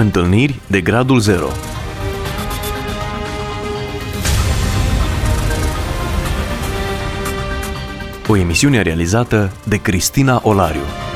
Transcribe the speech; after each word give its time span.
Întâlniri 0.00 0.60
de 0.66 0.80
gradul 0.80 1.18
0 1.18 1.46
O 8.28 8.36
emisiune 8.36 8.82
realizată 8.82 9.52
de 9.64 9.76
Cristina 9.76 10.40
Olariu. 10.44 11.09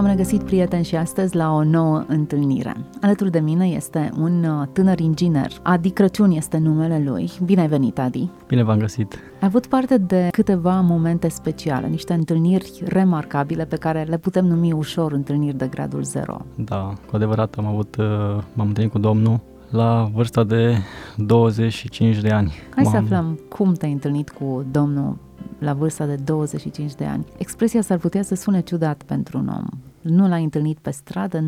V-am 0.00 0.08
regăsit, 0.08 0.42
prieteni, 0.42 0.84
și 0.84 0.96
astăzi 0.96 1.36
la 1.36 1.52
o 1.52 1.64
nouă 1.64 2.04
întâlnire. 2.06 2.76
Alături 3.00 3.30
de 3.30 3.38
mine 3.38 3.66
este 3.66 4.10
un 4.18 4.44
uh, 4.44 4.66
tânăr 4.72 4.98
inginer. 4.98 5.52
Adi 5.62 5.90
Crăciun 5.90 6.30
este 6.30 6.58
numele 6.58 7.02
lui. 7.06 7.30
Bine 7.44 7.60
ai 7.60 7.68
venit, 7.68 7.98
Adi! 7.98 8.28
Bine 8.46 8.62
v-am 8.62 8.78
găsit! 8.78 9.12
Ai 9.12 9.46
avut 9.46 9.66
parte 9.66 9.98
de 9.98 10.28
câteva 10.32 10.80
momente 10.80 11.28
speciale, 11.28 11.86
niște 11.86 12.12
întâlniri 12.12 12.82
remarcabile 12.84 13.64
pe 13.64 13.76
care 13.76 14.02
le 14.08 14.18
putem 14.18 14.46
numi 14.46 14.72
ușor 14.72 15.12
întâlniri 15.12 15.56
de 15.56 15.66
gradul 15.66 16.02
0. 16.02 16.44
Da, 16.54 16.92
cu 17.06 17.16
adevărat 17.16 17.54
am 17.58 17.66
avut, 17.66 17.96
uh, 17.96 18.06
m-am 18.52 18.66
întâlnit 18.66 18.92
cu 18.92 18.98
Domnul 18.98 19.40
la 19.70 20.10
vârsta 20.14 20.44
de 20.44 20.76
25 21.16 22.16
de 22.16 22.30
ani. 22.30 22.52
Hai 22.74 22.84
M-am... 22.84 22.92
să 22.92 22.98
aflăm 22.98 23.40
cum 23.48 23.72
te-ai 23.72 23.92
întâlnit 23.92 24.30
cu 24.30 24.64
Domnul 24.70 25.16
la 25.58 25.72
vârsta 25.72 26.06
de 26.06 26.14
25 26.14 26.94
de 26.94 27.04
ani. 27.04 27.24
Expresia 27.36 27.80
s-ar 27.80 27.98
putea 27.98 28.22
să 28.22 28.34
sune 28.34 28.60
ciudat 28.60 29.02
pentru 29.02 29.38
un 29.38 29.48
om. 29.48 29.66
Nu 30.00 30.28
l-ai 30.28 30.42
întâlnit 30.42 30.78
pe 30.78 30.90
stradă, 30.90 31.44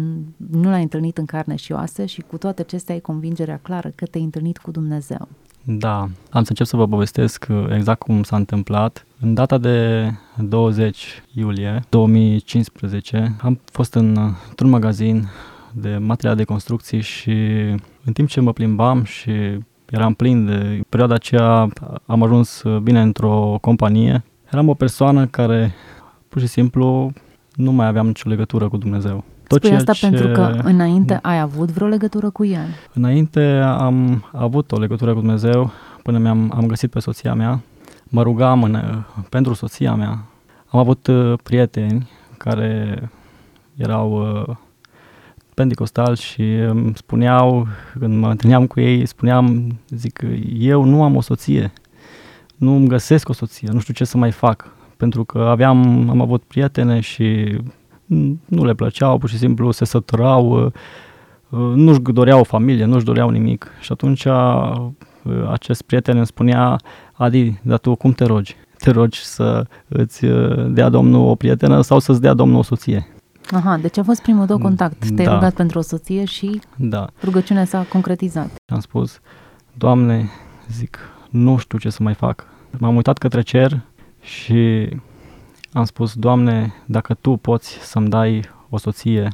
nu 0.51 0.71
l-ai 0.71 0.83
întâlnit 0.83 1.19
în 1.19 1.25
carne 1.25 1.57
și 1.57 1.73
oase 1.73 2.07
și 2.07 2.21
cu 2.21 2.39
toate 2.39 2.61
acestea 2.61 2.95
ai 2.95 3.01
convingerea 3.01 3.61
clară 3.63 3.93
că 3.95 4.07
te-ai 4.07 4.25
întâlnit 4.25 4.59
cu 4.59 4.71
Dumnezeu. 4.71 5.29
Da, 5.65 5.99
am 6.31 6.43
să 6.43 6.49
încep 6.49 6.67
să 6.67 6.77
vă 6.77 6.87
povestesc 6.87 7.47
uh, 7.51 7.67
exact 7.75 8.03
cum 8.03 8.23
s-a 8.23 8.37
întâmplat. 8.37 9.07
În 9.21 9.35
data 9.35 9.59
de 9.59 10.09
20 10.39 11.23
iulie 11.35 11.83
2015 11.89 13.37
am 13.41 13.61
fost 13.65 13.95
în, 13.95 14.19
într-un 14.49 14.71
magazin 14.71 15.29
de 15.73 15.97
materiale 15.97 16.37
de 16.37 16.45
construcții 16.45 17.01
și 17.01 17.33
în 18.05 18.13
timp 18.13 18.29
ce 18.29 18.41
mă 18.41 18.53
plimbam 18.53 19.05
și 19.05 19.31
eram 19.91 20.15
plin 20.15 20.47
de 20.47 20.81
perioada 20.89 21.15
aceea, 21.15 21.69
am 22.07 22.23
ajuns 22.23 22.63
bine 22.83 23.01
într-o 23.01 23.59
companie. 23.61 24.25
Eram 24.51 24.69
o 24.69 24.75
persoană 24.75 25.27
care 25.27 25.75
pur 26.29 26.41
și 26.41 26.47
simplu 26.47 27.13
nu 27.55 27.73
mai 27.73 27.87
aveam 27.87 28.07
nicio 28.07 28.29
legătură 28.29 28.69
cu 28.69 28.77
Dumnezeu. 28.77 29.25
Tot 29.47 29.65
Spui 29.65 29.77
asta 29.77 29.93
ce... 29.93 30.09
pentru 30.09 30.29
că 30.29 30.61
înainte 30.63 31.19
ai 31.23 31.41
avut 31.41 31.71
vreo 31.71 31.87
legătură 31.87 32.31
cu 32.31 32.45
El? 32.45 32.67
Înainte 32.93 33.61
am 33.65 34.25
avut 34.33 34.73
o 34.73 34.79
legătură 34.79 35.13
cu 35.13 35.19
Dumnezeu 35.19 35.71
până 36.03 36.19
mi-am 36.19 36.53
am 36.57 36.67
găsit 36.67 36.91
pe 36.91 37.01
soția 37.01 37.35
mea. 37.35 37.61
Mă 38.05 38.23
rugam 38.23 38.63
în, 38.63 39.05
pentru 39.29 39.55
soția 39.55 39.95
mea. 39.95 40.25
Am 40.67 40.81
avut 40.81 41.07
uh, 41.07 41.39
prieteni 41.43 42.11
care 42.37 43.11
erau 43.77 44.37
uh, 44.49 44.57
pentecostal 45.55 46.17
și 46.17 46.43
îmi 46.43 46.93
spuneau, 46.95 47.67
când 47.99 48.19
mă 48.19 48.31
întâlneam 48.31 48.67
cu 48.67 48.81
ei, 48.81 49.07
spuneam, 49.07 49.79
zic, 49.89 50.21
eu 50.59 50.85
nu 50.85 51.03
am 51.03 51.17
o 51.17 51.21
soție, 51.21 51.73
nu 52.57 52.75
îmi 52.75 52.89
găsesc 52.89 53.29
o 53.29 53.33
soție, 53.33 53.69
nu 53.73 53.81
știu 53.81 53.95
ce 53.95 54.05
să 54.05 54.17
mai 54.17 54.31
fac, 54.31 54.77
pentru 55.03 55.25
că 55.25 55.39
aveam, 55.39 56.09
am 56.11 56.21
avut 56.21 56.43
prietene 56.43 57.01
și 57.01 57.59
nu 58.45 58.65
le 58.65 58.75
plăceau, 58.75 59.19
pur 59.19 59.29
și 59.29 59.39
simplu 59.39 59.71
se 59.71 59.85
săturau, 59.85 60.73
nu-și 61.75 62.01
doreau 62.01 62.41
o 62.41 62.45
familie, 62.45 62.85
nu-și 62.85 63.05
doreau 63.05 63.29
nimic. 63.29 63.71
Și 63.81 63.93
atunci 63.93 64.27
acest 65.51 65.83
prieten 65.83 66.17
îmi 66.17 66.27
spunea, 66.27 66.77
Adi, 67.13 67.61
dar 67.63 67.79
tu 67.79 67.95
cum 67.95 68.13
te 68.13 68.25
rogi? 68.25 68.57
Te 68.79 68.91
rogi 68.91 69.19
să 69.25 69.67
îți 69.89 70.27
dea 70.69 70.89
Domnul 70.89 71.29
o 71.29 71.35
prietenă 71.35 71.81
sau 71.81 71.99
să-ți 71.99 72.21
dea 72.21 72.35
Domnul 72.35 72.59
o 72.59 72.63
soție? 72.63 73.09
Aha, 73.51 73.77
deci 73.77 73.99
a 73.99 74.03
fost 74.03 74.23
primul 74.23 74.47
tău 74.47 74.59
contact. 74.59 75.09
Te-ai 75.15 75.27
da. 75.27 75.35
rugat 75.35 75.55
pentru 75.55 75.79
o 75.79 75.83
soție 75.83 76.25
și 76.25 76.61
da. 76.77 77.07
rugăciunea 77.25 77.65
s-a 77.65 77.87
concretizat. 77.89 78.51
Am 78.73 78.81
spus, 78.81 79.21
Doamne, 79.75 80.31
zic, 80.71 80.99
nu 81.31 81.57
știu 81.57 81.79
ce 81.79 81.91
să 81.91 82.03
mai 82.03 82.15
fac. 82.15 82.47
M-am 82.79 82.95
uitat 82.97 83.19
către 83.19 83.41
cer 83.41 83.81
și 84.23 84.89
am 85.73 85.85
spus, 85.85 86.15
Doamne, 86.15 86.75
dacă 86.87 87.15
Tu 87.15 87.37
poți 87.37 87.71
să-mi 87.71 88.09
dai 88.09 88.43
o 88.69 88.77
soție, 88.77 89.29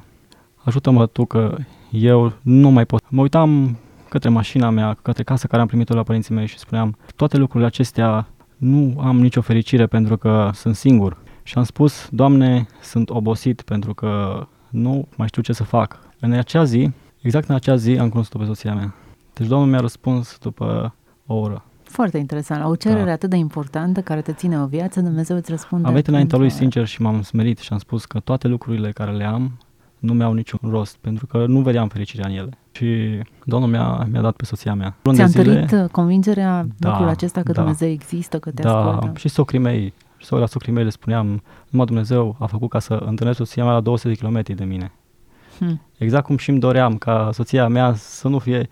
ajută-mă 0.57 1.07
Tu 1.07 1.25
că 1.25 1.57
eu 1.91 2.33
nu 2.43 2.71
mai 2.71 2.85
pot. 2.85 3.03
Mă 3.09 3.21
uitam 3.21 3.79
către 4.09 4.29
mașina 4.29 4.71
mea, 4.71 4.97
către 5.03 5.23
casa 5.23 5.49
care 5.49 5.61
am 5.61 5.69
primit-o 5.69 5.95
la 5.95 6.03
părinții 6.03 6.35
mei 6.35 6.47
și 6.47 6.59
spuneam, 6.59 6.97
toate 7.17 7.37
lucrurile 7.37 7.67
acestea 7.67 8.27
nu 8.57 9.01
am 9.01 9.21
nicio 9.21 9.41
fericire 9.41 9.87
pentru 9.87 10.17
că 10.17 10.51
sunt 10.55 10.77
singur. 10.77 11.17
Și 11.43 11.55
am 11.57 11.65
spus, 11.65 12.09
Doamne, 12.11 12.67
sunt 12.83 13.11
obosit 13.11 13.63
pentru 13.63 13.95
că 13.95 14.47
nu 14.69 15.09
mai 15.17 15.27
știu 15.27 15.43
ce 15.43 15.53
să 15.53 15.65
fac. 15.65 15.99
În 16.21 16.33
acea 16.33 16.65
zi, 16.65 16.91
exact 17.21 17.49
în 17.49 17.55
acea 17.55 17.77
zi, 17.77 17.99
am 17.99 18.09
cunoscut-o 18.09 18.39
pe 18.39 18.45
soția 18.45 18.75
mea. 18.75 18.95
Deci 19.35 19.47
Domnul 19.47 19.69
mi-a 19.69 19.81
răspuns 19.81 20.39
după 20.39 20.95
o 21.27 21.35
oră. 21.35 21.65
Foarte 21.89 22.19
interesant. 22.19 22.61
La 22.61 22.69
o 22.69 22.77
cerere 22.77 23.05
da. 23.05 23.13
atât 23.13 23.31
de 23.31 23.37
importantă 23.37 24.01
care 24.01 24.21
te 24.21 24.33
ține 24.33 24.61
o 24.61 24.67
viață, 24.67 25.01
Dumnezeu 25.01 25.37
îți 25.37 25.51
răspunde. 25.51 25.87
Am 25.87 25.93
venit 25.93 26.09
înaintea 26.09 26.39
lui 26.39 26.51
sincer 26.51 26.87
și 26.87 27.03
m-am 27.03 27.23
smerit 27.23 27.59
și 27.59 27.73
am 27.73 27.79
spus 27.79 28.05
că 28.05 28.21
toate 28.21 28.49
lucrurile 28.49 28.91
care 28.91 29.11
le 29.11 29.25
am 29.25 29.59
nu 29.99 30.13
mi-au 30.13 30.33
niciun 30.33 30.59
rost, 30.63 30.97
pentru 31.01 31.27
că 31.27 31.47
nu 31.47 31.61
vedeam 31.61 31.89
fericirea 31.89 32.29
în 32.29 32.35
ele. 32.35 32.59
Și 32.71 33.21
Domnul 33.45 33.69
mi-a, 33.69 34.07
mi-a 34.11 34.21
dat 34.21 34.37
pe 34.37 34.45
soția 34.45 34.75
mea. 34.75 34.97
Ți-a 35.13 35.25
întărit 35.25 35.69
zile, 35.69 35.89
convingerea 35.93 36.67
da, 36.77 36.89
lucrul 36.89 37.09
acesta 37.09 37.43
că 37.43 37.53
da, 37.53 37.61
Dumnezeu 37.61 37.89
există, 37.89 38.39
că 38.39 38.51
te 38.51 38.63
da, 38.63 38.79
ascultă? 38.79 39.19
și 39.19 39.29
socrii 39.29 39.61
mei 39.61 39.95
sau 40.21 40.39
la 40.39 40.47
socrii 40.47 40.73
mei 40.73 40.85
le 40.85 40.91
spuneam, 40.91 41.43
numai 41.69 41.87
Dumnezeu 41.87 42.37
a 42.39 42.47
făcut 42.47 42.71
ca 42.71 42.79
să 42.79 42.95
întâlnesc 42.95 43.39
soția 43.39 43.65
mea 43.65 43.73
la 43.73 43.81
200 43.81 44.09
de 44.09 44.15
kilometri 44.15 44.55
de 44.55 44.65
mine. 44.65 44.93
Hmm. 45.59 45.81
Exact 45.97 46.25
cum 46.25 46.37
și 46.37 46.51
îmi 46.51 46.59
doream 46.59 46.97
ca 46.97 47.31
soția 47.33 47.69
mea 47.69 47.95
să 47.95 48.29
nu 48.29 48.39
fie 48.39 48.69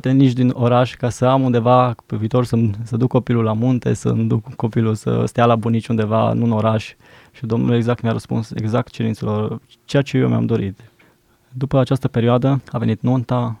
poate 0.00 0.16
nici 0.16 0.32
din 0.32 0.50
oraș, 0.54 0.94
ca 0.94 1.08
să 1.08 1.26
am 1.26 1.42
undeva 1.42 1.94
pe 2.06 2.16
viitor 2.16 2.44
să, 2.44 2.56
să 2.82 2.96
duc 2.96 3.08
copilul 3.08 3.44
la 3.44 3.52
munte, 3.52 3.92
să 3.92 4.10
duc 4.10 4.54
copilul 4.54 4.94
să 4.94 5.24
stea 5.26 5.46
la 5.46 5.56
bunici 5.56 5.86
undeva, 5.86 6.32
nu 6.32 6.44
în 6.44 6.50
oraș. 6.50 6.94
Și 7.32 7.46
Domnul 7.46 7.74
exact 7.74 8.02
mi-a 8.02 8.12
răspuns 8.12 8.50
exact 8.50 8.90
cerințelor, 8.90 9.60
ceea 9.84 10.02
ce 10.02 10.18
eu 10.18 10.28
mi-am 10.28 10.46
dorit. 10.46 10.80
După 11.52 11.78
această 11.78 12.08
perioadă 12.08 12.62
a 12.72 12.78
venit 12.78 13.00
nunta 13.00 13.58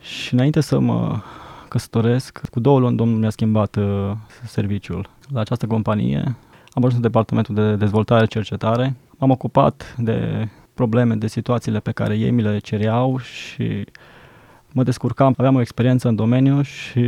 și 0.00 0.34
înainte 0.34 0.60
să 0.60 0.78
mă 0.78 1.20
căsătoresc, 1.68 2.40
cu 2.50 2.60
două 2.60 2.78
luni 2.78 2.96
Domnul 2.96 3.18
mi-a 3.18 3.30
schimbat 3.30 3.76
uh, 3.76 4.10
serviciul. 4.46 5.08
La 5.32 5.40
această 5.40 5.66
companie 5.66 6.36
am 6.70 6.84
ajuns 6.84 6.94
în 6.94 7.00
departamentul 7.00 7.54
de 7.54 7.76
dezvoltare 7.76 8.26
cercetare. 8.26 8.96
M-am 9.18 9.30
ocupat 9.30 9.94
de 9.98 10.48
probleme, 10.74 11.14
de 11.14 11.26
situațiile 11.26 11.80
pe 11.80 11.92
care 11.92 12.14
ei 12.14 12.30
mi 12.30 12.42
le 12.42 12.58
cereau 12.58 13.18
și 13.18 13.84
mă 14.74 14.82
descurcam, 14.82 15.34
aveam 15.36 15.54
o 15.54 15.60
experiență 15.60 16.08
în 16.08 16.14
domeniu 16.14 16.62
și 16.62 17.02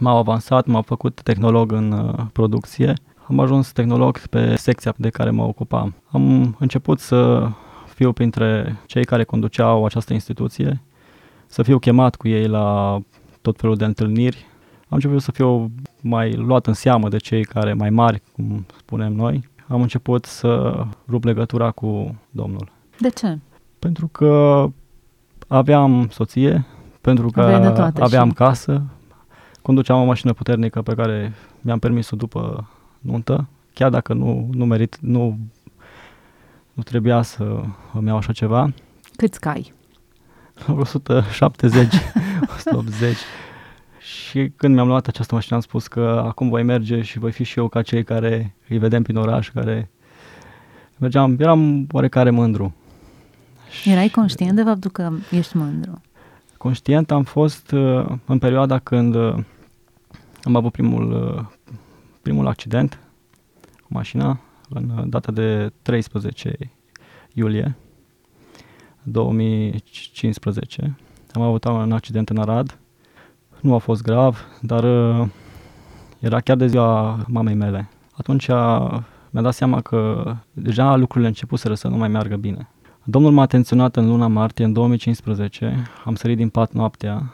m-au 0.00 0.16
avansat, 0.16 0.66
m-am 0.66 0.82
făcut 0.82 1.20
tehnolog 1.22 1.72
în 1.72 1.92
uh, 1.92 2.24
producție. 2.32 2.94
Am 3.28 3.40
ajuns 3.40 3.72
tehnolog 3.72 4.18
pe 4.18 4.56
secția 4.56 4.94
de 4.96 5.08
care 5.08 5.30
mă 5.30 5.42
ocupam. 5.42 5.94
Am 6.10 6.56
început 6.58 7.00
să 7.00 7.48
fiu 7.94 8.12
printre 8.12 8.78
cei 8.86 9.04
care 9.04 9.24
conduceau 9.24 9.84
această 9.84 10.12
instituție, 10.12 10.82
să 11.46 11.62
fiu 11.62 11.78
chemat 11.78 12.16
cu 12.16 12.28
ei 12.28 12.46
la 12.46 12.98
tot 13.42 13.60
felul 13.60 13.76
de 13.76 13.84
întâlniri 13.84 14.46
am 14.90 14.96
început 14.96 15.22
să 15.22 15.30
fiu 15.30 15.70
mai 16.00 16.32
luat 16.32 16.66
în 16.66 16.72
seamă 16.72 17.08
de 17.08 17.16
cei 17.16 17.44
care 17.44 17.72
mai 17.72 17.90
mari, 17.90 18.22
cum 18.32 18.66
spunem 18.76 19.12
noi. 19.12 19.48
Am 19.66 19.80
început 19.80 20.24
să 20.24 20.82
rup 21.08 21.24
legătura 21.24 21.70
cu 21.70 22.18
Domnul. 22.30 22.70
De 23.00 23.08
ce? 23.08 23.38
Pentru 23.78 24.06
că 24.06 24.64
aveam 25.46 26.08
soție, 26.10 26.66
pentru 27.08 27.30
că 27.30 27.92
aveam 27.98 28.28
și... 28.28 28.34
casă, 28.34 28.82
conduceam 29.62 30.00
o 30.00 30.04
mașină 30.04 30.32
puternică 30.32 30.82
pe 30.82 30.94
care 30.94 31.32
mi-am 31.60 31.78
permis-o 31.78 32.16
după 32.16 32.68
nuntă, 32.98 33.48
chiar 33.74 33.90
dacă 33.90 34.12
nu, 34.12 34.48
nu 34.52 34.64
merit, 34.64 34.98
nu, 35.00 35.38
nu 36.72 36.82
trebuia 36.82 37.22
să 37.22 37.62
îmi 37.92 38.06
iau 38.06 38.16
așa 38.16 38.32
ceva. 38.32 38.72
Câți 39.16 39.40
cai? 39.40 39.72
170, 40.78 41.94
180. 42.56 43.16
Și 43.98 44.52
când 44.56 44.74
mi-am 44.74 44.86
luat 44.86 45.06
această 45.06 45.34
mașină 45.34 45.56
am 45.56 45.62
spus 45.62 45.86
că 45.86 46.22
acum 46.26 46.48
voi 46.48 46.62
merge 46.62 47.02
și 47.02 47.18
voi 47.18 47.32
fi 47.32 47.44
și 47.44 47.58
eu 47.58 47.68
ca 47.68 47.82
cei 47.82 48.04
care 48.04 48.54
îi 48.68 48.78
vedem 48.78 49.02
prin 49.02 49.16
oraș, 49.16 49.50
care 49.50 49.90
mergeam, 50.96 51.36
eram 51.38 51.86
oarecare 51.90 52.30
mândru. 52.30 52.74
Erai 53.84 54.08
conștient 54.08 54.56
de 54.56 54.62
faptul 54.62 54.90
că 54.90 55.10
ești 55.30 55.56
mândru? 55.56 56.00
Conștient 56.58 57.10
am 57.10 57.22
fost 57.22 57.70
uh, 57.70 58.06
în 58.26 58.38
perioada 58.38 58.78
când 58.78 59.14
uh, 59.14 59.34
am 60.42 60.56
avut 60.56 60.72
primul, 60.72 61.12
uh, 61.12 61.44
primul 62.22 62.46
accident 62.46 62.98
cu 63.82 63.86
mașina, 63.88 64.40
în 64.68 65.10
data 65.10 65.32
de 65.32 65.72
13 65.82 66.56
iulie 67.34 67.76
2015. 69.02 70.96
am 71.32 71.42
avut 71.42 71.64
un 71.64 71.92
accident 71.92 72.28
în 72.28 72.38
Arad. 72.38 72.78
Nu 73.60 73.74
a 73.74 73.78
fost 73.78 74.02
grav, 74.02 74.46
dar 74.60 74.84
uh, 74.84 75.28
era 76.18 76.40
chiar 76.40 76.56
de 76.56 76.66
ziua 76.66 77.24
mamei 77.28 77.54
mele. 77.54 77.88
Atunci 78.12 78.48
mi-a 79.30 79.42
dat 79.42 79.54
seama 79.54 79.80
că 79.80 80.32
deja 80.52 80.96
lucrurile 80.96 81.28
începuseră 81.28 81.74
să 81.74 81.88
nu 81.88 81.96
mai 81.96 82.08
meargă 82.08 82.36
bine. 82.36 82.68
Domnul 83.10 83.32
m-a 83.32 83.42
atenționat 83.42 83.96
în 83.96 84.06
luna 84.06 84.26
martie, 84.26 84.64
în 84.64 84.72
2015, 84.72 85.86
am 86.04 86.14
sărit 86.14 86.36
din 86.36 86.48
pat 86.48 86.72
noaptea. 86.72 87.32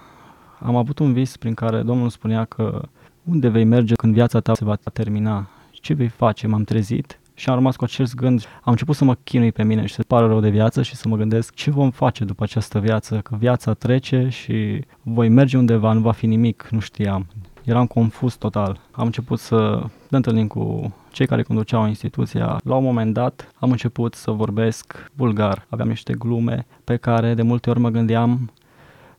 Am 0.61 0.77
avut 0.77 0.99
un 0.99 1.13
vis 1.13 1.37
prin 1.37 1.55
care 1.55 1.83
Domnul 1.83 2.09
spunea 2.09 2.45
că 2.45 2.83
unde 3.25 3.49
vei 3.49 3.65
merge 3.65 3.95
când 3.95 4.15
viața 4.15 4.41
ta 4.41 4.55
se 4.55 4.65
va 4.65 4.77
termina? 4.93 5.49
Ce 5.71 5.95
vei 5.95 6.09
face? 6.09 6.47
M-am 6.47 6.65
trezit 6.65 7.21
și 7.35 7.49
am 7.49 7.55
rămas 7.55 7.77
cu 7.77 7.85
acest 7.85 8.15
gând. 8.15 8.41
Am 8.41 8.73
început 8.73 8.97
să 8.97 9.05
mă 9.05 9.15
chinui 9.15 9.53
pe 9.53 9.63
mine 9.63 9.87
și 9.87 9.95
să 9.95 10.03
pară 10.07 10.27
rău 10.27 10.41
de 10.41 10.51
viață 10.51 10.83
și 10.83 10.95
să 10.95 11.09
mă 11.09 11.17
gândesc 11.17 11.55
ce 11.55 11.71
vom 11.71 11.91
face 11.91 12.25
după 12.25 12.43
această 12.43 12.79
viață, 12.79 13.19
că 13.19 13.37
viața 13.39 13.73
trece 13.73 14.29
și 14.29 14.85
voi 15.03 15.29
merge 15.29 15.57
undeva, 15.57 15.93
nu 15.93 16.01
va 16.01 16.13
fi 16.13 16.27
nimic, 16.27 16.69
nu 16.71 16.79
știam. 16.79 17.27
Eram 17.65 17.87
confuz 17.87 18.35
total. 18.35 18.81
Am 18.91 19.07
început 19.07 19.39
să 19.39 19.83
ne 20.09 20.17
întâlnim 20.17 20.47
cu 20.47 20.95
cei 21.13 21.27
care 21.27 21.43
conduceau 21.43 21.87
instituția. 21.87 22.61
La 22.65 22.75
un 22.75 22.85
moment 22.85 23.13
dat 23.13 23.53
am 23.59 23.71
început 23.71 24.15
să 24.15 24.31
vorbesc 24.31 25.11
vulgar. 25.15 25.67
Aveam 25.69 25.89
niște 25.89 26.13
glume 26.13 26.67
pe 26.85 26.97
care 26.97 27.35
de 27.35 27.43
multe 27.43 27.71
ori 27.71 27.81
mă 27.81 27.89
gândeam 27.89 28.53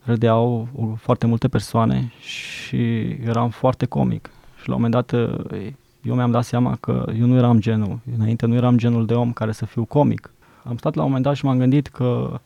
râdeau 0.04 0.68
foarte 0.98 1.26
multe 1.26 1.48
persoane 1.48 2.12
și 2.20 3.02
eram 3.26 3.50
foarte 3.50 3.86
comic. 3.86 4.30
Și 4.62 4.70
la 4.70 4.76
un 4.76 4.82
moment 4.82 5.06
dat 5.08 5.20
eu 6.02 6.16
mi-am 6.16 6.32
dat 6.32 6.44
seama 6.44 6.78
că 6.80 7.06
eu 7.20 7.26
nu 7.26 7.36
eram 7.36 7.60
genul, 7.60 8.00
înainte 8.18 8.46
nu 8.46 8.56
eram 8.56 8.78
genul 8.78 9.06
de 9.06 9.14
om 9.14 9.34
care 9.34 9.52
să 9.52 9.66
fiu 9.66 9.86
comic. 9.86 10.32
Am 10.64 10.78
stat 10.78 10.96
la 10.96 11.02
un 11.02 11.08
moment 11.08 11.26
dat 11.26 11.36
și 11.36 11.46
m-am 11.46 11.58
gândit 11.58 11.88
că 11.88 12.40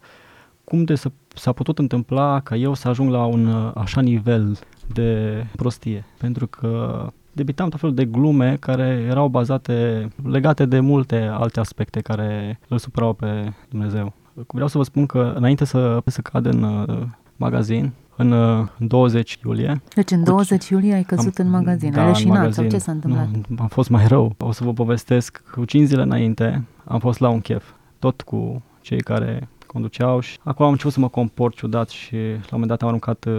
cum 0.64 0.84
de 0.84 0.96
să, 0.96 1.12
s-a 1.34 1.52
putut 1.52 1.80
întâmpla 1.80 2.40
ca 2.40 2.56
eu 2.56 2.74
să 2.74 2.88
ajung 2.88 3.12
la 3.12 3.26
un 3.26 3.72
așa 3.76 4.02
nivel 4.02 4.58
de 4.94 5.46
prostie. 5.56 6.06
Pentru 6.18 6.48
că 6.48 7.04
debitam 7.32 7.70
tot 7.70 7.80
felul 7.80 7.96
de 7.96 8.06
glume 8.06 8.58
care 8.60 9.06
erau 9.10 9.28
bazate, 9.28 10.08
legate 10.24 10.66
de 10.66 10.80
multe 10.80 11.16
alte 11.16 11.60
aspecte 11.60 12.00
care 12.00 12.60
îl 12.68 12.78
supărau 12.78 13.14
pe 13.14 13.54
Dumnezeu. 13.70 14.14
Vreau 14.48 14.68
să 14.68 14.78
vă 14.78 14.84
spun 14.84 15.06
că 15.06 15.34
înainte 15.36 15.66
să, 15.66 16.02
să 16.06 16.22
cad 16.22 16.46
în 16.46 16.64
uh, 16.64 17.02
magazin, 17.36 17.94
în, 18.16 18.32
uh, 18.32 18.68
20 18.78 19.40
iulie. 19.46 19.82
Deci 19.96 20.12
în 20.12 20.24
20 20.24 20.68
cu, 20.68 20.74
iulie 20.74 20.94
ai 20.94 21.04
căzut 21.04 21.40
am, 21.40 21.46
în 21.46 21.52
magazin, 21.52 21.92
da, 21.92 22.02
ai 22.02 22.08
leșinat 22.08 22.54
sau 22.54 22.68
ce 22.68 22.78
s-a 22.78 22.92
întâmplat? 22.92 23.28
Nu, 23.48 23.56
am 23.60 23.68
fost 23.68 23.90
mai 23.90 24.08
rău. 24.08 24.36
O 24.38 24.52
să 24.52 24.64
vă 24.64 24.74
povestesc. 24.74 25.44
Cu 25.52 25.66
5 25.66 25.88
zile 25.88 26.02
înainte 26.02 26.64
am 26.84 27.00
fost 27.00 27.20
la 27.20 27.30
un 27.30 27.40
chef, 27.40 27.64
tot 28.00 28.22
cu 28.22 28.62
cei 28.82 29.00
care 29.00 29.50
conduceau 29.66 30.20
și 30.20 30.40
acolo 30.44 30.66
am 30.66 30.72
început 30.72 30.94
să 30.94 31.00
mă 31.00 31.08
comport 31.08 31.56
ciudat 31.56 31.90
și 31.90 32.16
la 32.16 32.22
un 32.22 32.60
moment 32.60 32.70
dat 32.70 32.82
am 32.82 32.88
aruncat 32.88 33.26
uh, 33.26 33.34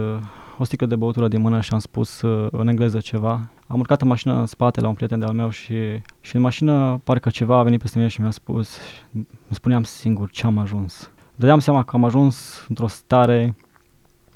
o 0.61 0.63
sticlă 0.63 0.85
de 0.85 0.95
băutură 0.95 1.27
din 1.27 1.41
mână 1.41 1.61
și 1.61 1.73
am 1.73 1.79
spus 1.79 2.21
uh, 2.21 2.47
în 2.51 2.67
engleză 2.67 2.99
ceva. 2.99 3.49
Am 3.67 3.79
urcat 3.79 4.01
în 4.01 4.07
mașină 4.07 4.39
în 4.39 4.45
spate 4.45 4.81
la 4.81 4.87
un 4.87 4.93
prieten 4.93 5.19
de-al 5.19 5.33
meu 5.33 5.49
și, 5.49 5.75
și 6.19 6.35
în 6.35 6.41
mașină 6.41 7.01
parcă 7.03 7.29
ceva 7.29 7.57
a 7.57 7.63
venit 7.63 7.81
peste 7.81 7.97
mine 7.97 8.09
și 8.09 8.21
mi-a 8.21 8.31
spus, 8.31 8.77
îmi 9.13 9.25
spuneam 9.49 9.83
singur 9.83 10.29
ce 10.29 10.45
am 10.45 10.57
ajuns. 10.57 11.11
Dădeam 11.35 11.59
seama 11.59 11.83
că 11.83 11.95
am 11.95 12.03
ajuns 12.03 12.65
într-o 12.69 12.87
stare, 12.87 13.55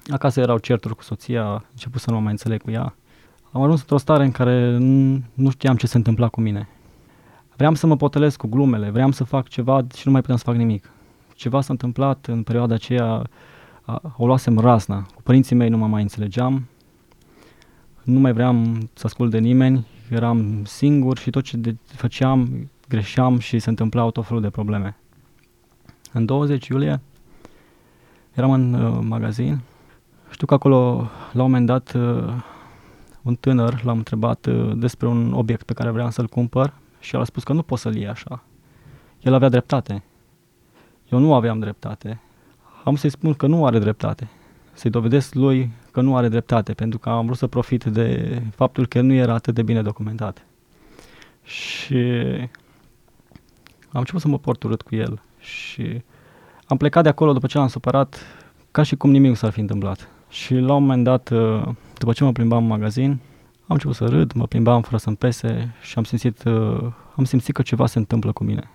acasă 0.07 0.39
erau 0.39 0.57
certuri 0.57 0.95
cu 0.95 1.04
soția, 1.04 1.66
început 1.72 2.01
să 2.01 2.10
nu 2.10 2.16
mă 2.16 2.22
mai 2.22 2.31
înțeleg 2.31 2.62
cu 2.62 2.72
ea. 2.72 2.95
Am 3.51 3.62
ajuns 3.62 3.80
într-o 3.80 3.98
stare 3.98 4.24
în 4.24 4.31
care 4.31 4.77
nu 5.33 5.50
știam 5.50 5.75
ce 5.75 5.88
se 5.88 5.98
întâmpla 5.98 6.27
cu 6.27 6.42
mine. 6.42 6.68
Vreau 7.56 7.74
să 7.74 7.88
mă 7.88 7.95
potelesc 7.95 8.38
cu 8.38 8.48
glumele, 8.48 8.89
vreau 8.89 9.12
să 9.12 9.24
fac 9.24 9.48
ceva 9.48 9.86
și 9.95 10.01
nu 10.06 10.12
mai 10.12 10.22
puteam 10.22 10.38
să 10.38 10.44
fac 10.45 10.56
nimic. 10.56 10.92
Ceva 11.33 11.62
s-a 11.62 11.72
întâmplat 11.72 12.25
în 12.25 12.44
perioada 12.44 12.74
aceea, 12.74 13.24
o 14.18 14.26
luasem 14.26 14.58
rasna. 14.60 15.02
Cu 15.16 15.22
părinții 15.22 15.56
mei 15.56 15.70
nu 15.70 15.78
mă 15.78 15.88
mai 15.88 16.02
înțelegeam, 16.02 16.68
nu 18.04 18.20
mai 18.20 18.34
vreau 18.34 18.64
să 18.94 19.06
ascult 19.06 19.32
de 19.32 19.40
nimeni, 19.40 19.88
eram 20.10 20.64
singur 20.66 21.18
și 21.18 21.30
tot 21.30 21.44
ce 21.44 21.58
de- 21.58 21.76
făceam 21.86 22.70
greșeam 22.88 23.40
și 23.40 23.60
se 23.60 23.70
întâmplau 23.70 24.12
tot 24.12 24.26
felul 24.26 24.42
de 24.42 24.50
probleme. 24.50 24.98
În 26.14 26.26
20 26.26 26.68
iulie 26.68 27.02
eram 28.34 28.52
în 28.52 28.74
uh, 28.74 29.00
magazin. 29.02 29.60
Știu 30.30 30.48
că 30.48 30.54
acolo, 30.54 31.10
la 31.32 31.44
un 31.44 31.50
moment 31.50 31.66
dat, 31.66 31.94
uh, 31.94 32.34
un 33.22 33.36
tânăr 33.36 33.84
l-am 33.84 33.98
întrebat 33.98 34.46
uh, 34.46 34.72
despre 34.76 35.08
un 35.08 35.34
obiect 35.34 35.64
pe 35.64 35.74
care 35.74 35.90
vreau 35.90 36.10
să-l 36.10 36.28
cumpăr 36.28 36.74
și 37.00 37.16
el 37.16 37.22
a 37.22 37.24
spus 37.24 37.44
că 37.44 37.54
nu 37.54 37.62
pot 37.62 37.80
să-l 37.80 37.96
iei 37.96 38.08
așa. 38.08 38.44
El 39.22 39.34
avea 39.34 39.50
dreptate. 39.50 40.04
Eu 41.10 41.20
nu 41.20 41.34
aveam 41.34 41.60
dreptate. 41.60 42.20
Am 42.86 42.96
să-i 42.96 43.10
spun 43.10 43.34
că 43.34 43.48
nu 43.48 43.66
are 43.66 43.80
dreptate. 43.80 44.28
Să-i 44.74 44.92
dovedesc 44.92 45.34
lui 45.34 45.72
că 45.92 46.02
nu 46.02 46.16
are 46.16 46.28
dreptate, 46.28 46.74
pentru 46.74 47.00
că 47.00 47.10
am 47.10 47.26
vrut 47.26 47.38
să 47.38 47.48
profit 47.48 47.84
de 47.84 48.42
faptul 48.56 48.86
că 48.86 49.02
nu 49.02 49.14
era 49.14 49.34
atât 49.34 49.54
de 49.54 49.64
bine 49.64 49.82
documentat. 49.82 50.46
Și 51.44 51.98
am 53.90 54.00
început 54.00 54.22
să 54.22 54.28
mă 54.28 54.38
port 54.38 54.64
urât 54.64 54.82
cu 54.82 54.96
el 54.96 55.22
și 55.40 56.02
am 56.66 56.78
plecat 56.78 57.04
de 57.04 57.10
acolo 57.10 57.34
după 57.34 57.48
ce 57.48 57.58
l-am 57.58 57.68
supărat 57.68 58.20
ca 58.72 58.84
și 58.84 58.96
cum 58.96 59.12
nimic 59.12 59.30
nu 59.30 59.36
s-ar 59.36 59.52
fi 59.52 59.60
întâmplat. 59.60 60.10
Și 60.30 60.54
la 60.54 60.74
un 60.74 60.82
moment 60.82 61.04
dat, 61.04 61.30
uh, 61.30 61.68
după 61.98 62.14
ce 62.14 62.24
mă 62.24 62.32
plimbam 62.32 62.64
în 62.64 62.70
magazin, 62.70 63.10
am 63.62 63.68
început 63.68 63.96
să 63.96 64.06
râd, 64.06 64.32
mă 64.34 64.48
plimbam 64.48 64.82
fără 64.82 64.98
să-mi 64.98 65.16
pese 65.16 65.76
și 65.82 65.94
am 65.98 66.04
simțit, 66.04 66.44
uh, 66.44 66.92
am 67.16 67.24
simțit 67.24 67.56
că 67.56 67.62
ceva 67.62 67.86
se 67.86 67.98
întâmplă 67.98 68.32
cu 68.32 68.44
mine. 68.44 68.70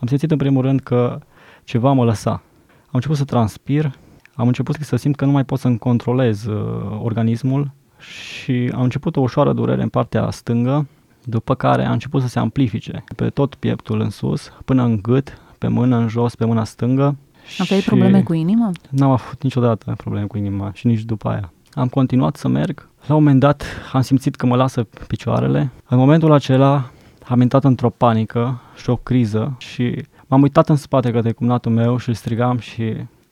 Am 0.00 0.06
simțit 0.06 0.30
în 0.30 0.36
primul 0.36 0.62
rând 0.62 0.80
că 0.80 1.18
ceva 1.64 1.92
mă 1.92 2.04
lăsa. 2.04 2.42
Am 2.86 2.92
început 2.92 3.16
să 3.16 3.24
transpir, 3.24 3.92
am 4.34 4.46
început 4.46 4.76
să 4.80 4.96
simt 4.96 5.16
că 5.16 5.24
nu 5.24 5.30
mai 5.30 5.44
pot 5.44 5.58
să-mi 5.58 5.78
controlez 5.78 6.44
uh, 6.44 6.98
organismul 7.02 7.70
și 7.98 8.70
am 8.74 8.82
început 8.82 9.16
o 9.16 9.20
ușoară 9.20 9.52
durere 9.52 9.82
în 9.82 9.88
partea 9.88 10.30
stângă, 10.30 10.86
după 11.24 11.54
care 11.54 11.84
a 11.84 11.92
început 11.92 12.22
să 12.22 12.28
se 12.28 12.38
amplifice 12.38 13.04
pe 13.16 13.28
tot 13.28 13.54
pieptul 13.54 14.00
în 14.00 14.10
sus, 14.10 14.52
până 14.64 14.82
în 14.82 14.98
gât, 15.02 15.40
pe 15.58 15.68
mână 15.68 15.96
în 15.96 16.08
jos, 16.08 16.34
pe 16.34 16.44
mâna 16.44 16.64
stângă. 16.64 17.16
Aveai 17.58 17.80
probleme 17.80 18.22
cu 18.22 18.32
inima? 18.32 18.70
N-am 18.90 19.10
avut 19.10 19.42
niciodată 19.42 19.94
probleme 19.96 20.26
cu 20.26 20.36
inima 20.36 20.70
și 20.74 20.86
nici 20.86 21.02
după 21.02 21.28
aia. 21.28 21.52
Am 21.72 21.88
continuat 21.88 22.36
să 22.36 22.48
merg. 22.48 22.88
La 23.06 23.14
un 23.14 23.22
moment 23.22 23.40
dat 23.40 23.64
am 23.92 24.00
simțit 24.00 24.34
că 24.34 24.46
mă 24.46 24.56
lasă 24.56 24.86
picioarele. 25.06 25.70
În 25.88 25.98
momentul 25.98 26.32
acela 26.32 26.90
am 27.24 27.40
intrat 27.40 27.64
într-o 27.64 27.90
panică 27.90 28.60
și 28.76 28.90
o 28.90 28.96
criză 28.96 29.56
și 29.58 30.02
m-am 30.26 30.42
uitat 30.42 30.68
în 30.68 30.76
spate 30.76 31.10
către 31.10 31.32
cumnatul 31.32 31.72
meu 31.72 31.96
și 31.96 32.08
îl 32.08 32.14
strigam 32.14 32.58
și 32.58 32.82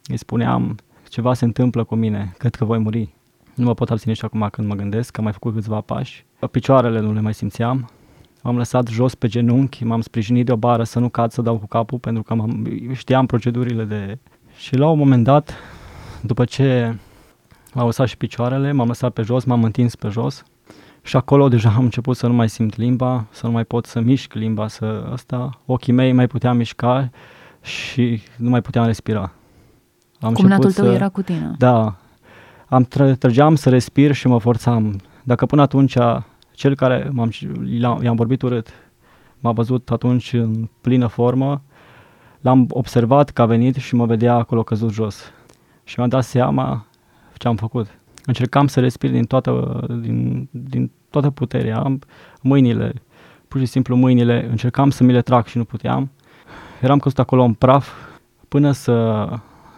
îi 0.06 0.16
spuneam 0.16 0.76
ceva 1.08 1.34
se 1.34 1.44
întâmplă 1.44 1.84
cu 1.84 1.94
mine, 1.94 2.34
cred 2.38 2.54
că 2.54 2.64
voi 2.64 2.78
muri. 2.78 3.14
Nu 3.54 3.64
mă 3.64 3.74
pot 3.74 3.90
abține 3.90 4.12
și 4.12 4.24
acum 4.24 4.48
când 4.50 4.68
mă 4.68 4.74
gândesc 4.74 5.10
că 5.10 5.18
am 5.18 5.24
mai 5.24 5.32
făcut 5.32 5.54
câțiva 5.54 5.80
pași. 5.80 6.24
Picioarele 6.50 7.00
nu 7.00 7.12
le 7.12 7.20
mai 7.20 7.34
simțeam. 7.34 7.90
M-am 8.42 8.56
lăsat 8.56 8.88
jos 8.88 9.14
pe 9.14 9.28
genunchi, 9.28 9.84
m-am 9.84 10.00
sprijinit 10.00 10.46
de 10.46 10.52
o 10.52 10.56
bară 10.56 10.84
să 10.84 10.98
nu 10.98 11.08
cad 11.08 11.30
să 11.30 11.42
dau 11.42 11.58
cu 11.58 11.66
capul 11.66 11.98
pentru 11.98 12.22
că 12.22 12.34
m-am, 12.34 12.66
știam 12.92 13.26
procedurile 13.26 13.84
de... 13.84 14.18
Și 14.56 14.76
la 14.76 14.88
un 14.88 14.98
moment 14.98 15.24
dat, 15.24 15.54
după 16.22 16.44
ce 16.44 16.96
m-au 17.74 17.86
lăsat 17.86 18.08
și 18.08 18.16
picioarele, 18.16 18.72
m-am 18.72 18.86
lăsat 18.86 19.12
pe 19.12 19.22
jos, 19.22 19.44
m-am 19.44 19.64
întins 19.64 19.96
pe 19.96 20.08
jos 20.08 20.44
și 21.04 21.16
acolo 21.16 21.48
deja 21.48 21.72
am 21.76 21.84
început 21.84 22.16
să 22.16 22.26
nu 22.26 22.32
mai 22.32 22.48
simt 22.48 22.76
limba, 22.76 23.26
să 23.30 23.46
nu 23.46 23.52
mai 23.52 23.64
pot 23.64 23.86
să 23.86 24.00
mișc 24.00 24.32
limba, 24.32 24.68
să 24.68 25.08
asta, 25.12 25.50
ochii 25.66 25.92
mei 25.92 26.12
mai 26.12 26.26
puteam 26.26 26.56
mișca 26.56 27.10
și 27.62 28.22
nu 28.36 28.50
mai 28.50 28.60
puteam 28.60 28.86
respira. 28.86 29.32
Am 30.20 30.32
Cumnatul 30.32 30.72
tău 30.72 30.84
să, 30.84 30.92
era 30.92 31.08
cu 31.08 31.22
tine. 31.22 31.54
Da. 31.58 31.94
Am 32.66 32.82
tră, 32.82 33.14
trăgeam 33.14 33.54
să 33.54 33.68
respir 33.68 34.12
și 34.12 34.26
mă 34.26 34.38
forțam. 34.38 35.00
Dacă 35.22 35.46
până 35.46 35.62
atunci 35.62 35.96
cel 36.52 36.74
care 36.74 37.10
m-am, 37.12 37.30
i-am 38.02 38.16
vorbit 38.16 38.42
urât 38.42 38.68
m-a 39.38 39.52
văzut 39.52 39.90
atunci 39.90 40.32
în 40.32 40.68
plină 40.80 41.06
formă, 41.06 41.62
l-am 42.40 42.66
observat 42.70 43.30
că 43.30 43.42
a 43.42 43.46
venit 43.46 43.74
și 43.74 43.94
mă 43.94 44.06
vedea 44.06 44.34
acolo 44.34 44.62
căzut 44.62 44.90
jos. 44.90 45.32
Și 45.84 45.94
mi-am 45.96 46.08
dat 46.08 46.24
seama 46.24 46.86
ce 47.34 47.48
am 47.48 47.56
făcut. 47.56 47.86
Încercam 48.26 48.66
să 48.66 48.80
respir 48.80 49.10
din 49.10 49.24
toată, 49.24 49.80
din, 50.00 50.48
din 50.50 50.90
toată 51.10 51.30
puterea, 51.30 51.78
am 51.78 51.98
mâinile, 52.40 52.92
pur 53.48 53.60
și 53.60 53.66
simplu 53.66 53.96
mâinile, 53.96 54.48
încercam 54.50 54.90
să 54.90 55.04
mi 55.04 55.12
le 55.12 55.22
trag 55.22 55.46
și 55.46 55.56
nu 55.56 55.64
puteam. 55.64 56.10
Eram 56.80 56.98
căzut 56.98 57.18
acolo 57.18 57.42
în 57.42 57.54
praf 57.54 57.88
până 58.48 58.72
să 58.72 59.28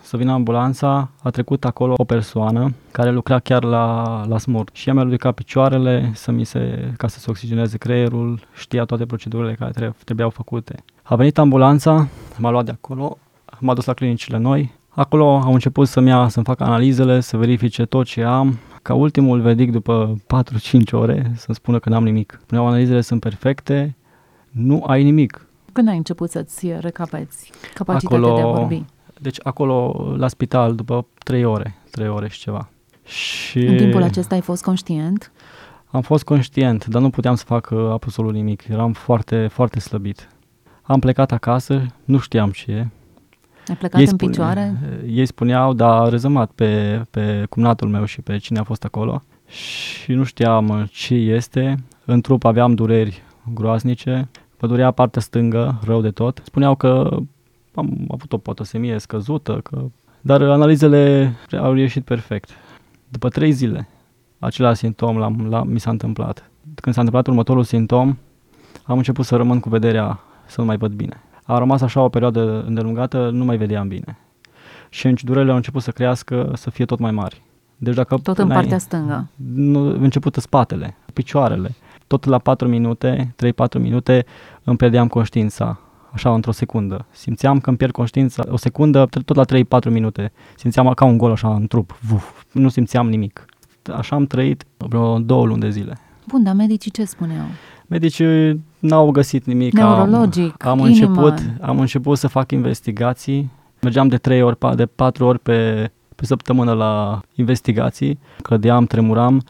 să 0.07 0.17
vină 0.17 0.33
ambulanța, 0.33 1.11
a 1.23 1.31
trecut 1.31 1.65
acolo 1.65 1.95
o 1.97 2.05
persoană 2.05 2.75
care 2.93 3.11
lucra 3.11 3.39
chiar 3.39 3.65
la, 3.65 4.23
la 4.29 4.39
smurt 4.39 4.75
și 4.77 4.89
ea 4.89 4.95
mi-a 4.95 5.03
ridicat 5.03 5.35
picioarele 5.35 6.11
să 6.15 6.31
mi 6.31 6.45
se, 6.45 6.93
ca 6.97 7.09
să 7.09 7.19
se 7.19 7.31
oxigeneze 7.31 7.79
creierul, 7.79 8.41
știa 8.57 8.85
toate 8.85 9.07
procedurile 9.07 9.55
care 9.55 9.95
trebuiau 10.05 10.31
făcute. 10.31 10.75
A 11.03 11.17
venit 11.17 11.39
ambulanța, 11.39 12.09
m-a 12.39 12.51
luat 12.51 12.65
de 12.65 12.71
acolo, 12.71 13.19
m-a 13.59 13.75
dus 13.75 13.85
la 13.85 13.93
clinicile 13.93 14.37
noi, 14.37 14.73
acolo 14.97 15.41
au 15.45 15.53
început 15.53 15.89
să-mi 15.89 16.09
ia, 16.09 16.29
să-mi 16.29 16.45
facă 16.45 16.65
analizele, 16.65 17.21
să 17.21 17.37
verifice 17.37 17.85
tot 17.85 18.07
ce 18.07 18.23
am, 18.23 18.59
ca 18.83 18.95
ultimul 18.95 19.41
verdict 19.41 19.73
după 19.73 20.17
4-5 20.17 20.93
ore 20.93 21.33
să-mi 21.35 21.57
spună 21.57 21.79
că 21.79 21.89
n-am 21.89 22.05
nimic. 22.05 22.39
Spuneau 22.43 22.67
analizele 22.67 23.01
sunt 23.01 23.21
perfecte, 23.21 23.97
nu 24.51 24.85
ai 24.87 25.03
nimic. 25.03 25.47
Când 25.73 25.89
ai 25.89 25.97
început 25.97 26.31
să-ți 26.31 26.73
recapeți 26.81 27.53
capacitatea 27.75 28.19
Acolo, 28.19 28.37
de 28.37 28.43
a 28.43 28.47
vorbi? 28.47 28.85
Deci 29.21 29.39
acolo, 29.43 30.15
la 30.17 30.29
spital, 30.29 30.75
după 30.75 31.07
trei 31.25 31.45
ore, 31.45 31.75
trei 31.91 32.09
ore 32.09 32.29
și 32.29 32.39
ceva. 32.39 32.69
Și 33.05 33.59
în 33.59 33.77
timpul 33.77 34.03
acesta 34.03 34.35
ai 34.35 34.41
fost 34.41 34.63
conștient? 34.63 35.33
Am 35.87 36.01
fost 36.01 36.25
conștient, 36.25 36.87
dar 36.87 37.03
nu 37.03 37.11
puteam 37.11 37.35
să 37.35 37.45
fac 37.45 37.69
uh, 37.73 37.91
absolut 37.91 38.33
nimic. 38.33 38.69
Eram 38.69 38.93
foarte, 38.93 39.47
foarte 39.47 39.81
slăbit. 39.81 40.29
Am 40.83 40.99
plecat 40.99 41.33
acasă, 41.33 41.87
nu 42.05 42.19
știam 42.19 42.51
ce 42.51 42.71
e. 42.71 42.87
Ai 43.69 43.77
plecat 43.77 44.01
ei 44.01 44.07
în 44.07 44.13
spune, 44.13 44.31
picioare? 44.31 44.75
Ei 45.07 45.27
spuneau, 45.27 45.73
dar 45.73 46.09
rezumat 46.09 46.51
pe, 46.51 47.03
pe 47.11 47.47
cumnatul 47.49 47.89
meu 47.89 48.05
și 48.05 48.21
pe 48.21 48.37
cine 48.37 48.59
a 48.59 48.63
fost 48.63 48.85
acolo 48.85 49.23
și 49.47 50.13
nu 50.13 50.25
știam 50.25 50.69
uh, 50.69 50.83
ce 50.91 51.15
este. 51.15 51.77
În 52.05 52.21
trup 52.21 52.45
aveam 52.45 52.75
dureri 52.75 53.23
groaznice, 53.55 54.29
mă 54.61 54.69
durea 54.69 54.91
partea 54.91 55.21
stângă, 55.21 55.81
rău 55.85 56.01
de 56.01 56.11
tot. 56.11 56.43
Spuneau 56.45 56.75
că 56.75 57.17
am 57.75 58.07
avut 58.09 58.33
o 58.33 58.39
potosemie 58.39 58.99
scăzută, 58.99 59.61
că... 59.63 59.85
dar 60.21 60.43
analizele 60.43 61.33
au 61.53 61.75
ieșit 61.75 62.05
perfect. 62.05 62.51
După 63.09 63.29
trei 63.29 63.53
zile, 63.53 63.89
același 64.39 64.79
simptom 64.79 65.17
l-am, 65.17 65.47
l-am, 65.49 65.69
mi 65.69 65.81
s-a 65.81 65.91
întâmplat. 65.91 66.51
Când 66.75 66.95
s-a 66.95 67.01
întâmplat 67.01 67.27
următorul 67.27 67.65
simptom, 67.65 68.17
am 68.83 68.97
început 68.97 69.25
să 69.25 69.37
rămân 69.37 69.61
cu 69.61 69.69
vederea, 69.69 70.21
să 70.47 70.61
nu 70.61 70.67
mai 70.67 70.77
văd 70.77 70.93
bine. 70.93 71.21
A 71.47 71.59
rămas 71.59 71.81
așa 71.81 72.03
o 72.03 72.09
perioadă 72.09 72.65
îndelungată, 72.67 73.31
nu 73.31 73.45
mai 73.45 73.57
vedeam 73.57 73.89
bine. 73.89 74.19
Și 74.89 75.15
durerile 75.23 75.51
au 75.51 75.57
început 75.57 75.83
să 75.83 75.91
crească, 75.91 76.53
să 76.55 76.71
fie 76.71 76.85
tot 76.85 76.99
mai 76.99 77.11
mari. 77.11 77.43
Deci 77.77 77.95
dacă 77.95 78.17
tot 78.17 78.39
în 78.39 78.49
partea 78.49 78.79
stângă. 78.79 79.29
Nu, 79.55 79.89
început 79.89 80.35
spatele, 80.35 80.97
picioarele. 81.13 81.75
Tot 82.07 82.25
la 82.25 82.39
4 82.39 82.69
minute, 82.69 83.35
3-4 83.79 83.79
minute 83.79 84.25
îmi 84.65 84.77
pierdeam 84.77 85.09
conștiința, 85.09 85.81
așa 86.13 86.35
într-o 86.35 86.53
secundă. 86.53 87.07
Simțeam 87.11 87.61
că 87.61 87.69
îmi 87.69 87.79
pierd 87.79 87.93
conștiința 87.93 88.45
o 88.49 88.57
secundă, 88.57 89.09
tot 89.25 89.37
la 89.37 89.45
3-4 89.45 89.91
minute. 89.91 90.33
Simțeam 90.57 90.93
ca 90.95 91.05
un 91.05 91.19
gol 91.19 91.31
așa 91.31 91.55
în 91.55 91.67
trup. 91.67 91.99
Vuf, 92.01 92.43
nu 92.53 92.69
simțeam 92.69 93.09
nimic. 93.09 93.45
Așa 93.97 94.17
am 94.17 94.27
trăit 94.27 94.65
vreo 94.77 95.19
două 95.19 95.47
luni 95.47 95.61
de 95.61 95.71
zile. 95.71 95.99
Bun, 96.29 96.43
dar 96.43 96.55
medicii 96.55 96.91
ce 96.91 97.05
spuneau? 97.05 97.45
Medicii 97.87 98.65
n-au 98.79 99.11
găsit 99.11 99.45
nimic. 99.45 99.73
Neurologic, 99.73 100.65
am, 100.65 100.71
am 100.71 100.81
început, 100.81 101.35
am 101.61 101.81
început 101.81 102.19
să 102.19 102.29
fac 102.29 102.51
investigații. 102.51 103.51
Mergeam 103.81 104.09
de 104.09 104.17
trei 104.17 104.43
ori, 104.43 104.59
de 104.77 104.87
patru 104.87 105.25
ori 105.25 105.39
pe, 105.39 105.91
pe 106.15 106.27
săptămână 106.27 106.73
la 106.73 107.21
investigații. 107.35 108.19
Cădeam, 108.43 108.87
tremuram. 108.87 109.43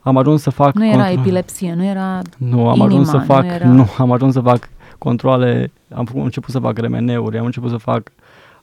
Am 0.00 0.16
ajuns 0.16 0.42
să 0.42 0.50
fac... 0.50 0.74
Nu 0.74 0.86
era 0.86 1.06
contro- 1.06 1.18
epilepsie, 1.18 1.74
nu 1.74 1.84
era 1.84 2.20
Nu, 2.36 2.68
am 2.68 2.74
inima, 2.74 2.84
ajuns 2.84 3.08
să 3.08 3.18
fac... 3.18 3.42
Nu, 3.42 3.52
era... 3.52 3.68
nu, 3.68 3.86
am 3.98 4.12
ajuns 4.12 4.32
să 4.32 4.40
fac 4.40 4.68
controle, 4.98 5.72
am 5.94 6.04
făcut, 6.04 6.22
început 6.22 6.50
să 6.50 6.58
fac 6.58 6.78
remeneuri, 6.78 7.38
am 7.38 7.44
început 7.44 7.70
să 7.70 7.76
fac 7.76 8.12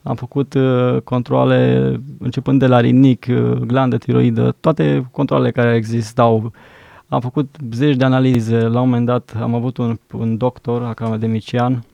am 0.02 0.14
făcut 0.14 0.54
uh, 0.54 0.96
controle 1.04 1.92
începând 2.18 2.58
de 2.58 2.66
la 2.66 2.80
rinic, 2.80 3.26
uh, 3.30 3.52
glandă 3.52 3.96
tiroidă, 3.96 4.56
toate 4.60 5.08
controlele 5.10 5.50
care 5.50 5.74
existau. 5.74 6.52
Am 7.08 7.20
făcut 7.20 7.56
zeci 7.72 7.96
de 7.96 8.04
analize. 8.04 8.58
La 8.58 8.80
un 8.80 8.88
moment 8.88 9.06
dat 9.06 9.36
am 9.40 9.54
avut 9.54 9.76
un, 9.76 9.98
un 10.12 10.36
doctor 10.36 10.82
academician 10.82 11.84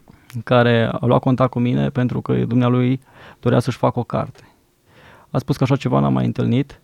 care 0.44 0.88
a 0.92 1.06
luat 1.06 1.20
contact 1.20 1.50
cu 1.50 1.58
mine 1.58 1.90
pentru 1.90 2.20
că 2.20 2.34
dumnealui 2.34 3.00
dorea 3.40 3.58
să-și 3.58 3.76
facă 3.76 3.98
o 3.98 4.02
carte. 4.02 4.48
A 5.30 5.38
spus 5.38 5.56
că 5.56 5.62
așa 5.62 5.76
ceva 5.76 6.00
n-am 6.00 6.12
mai 6.12 6.24
întâlnit 6.24 6.80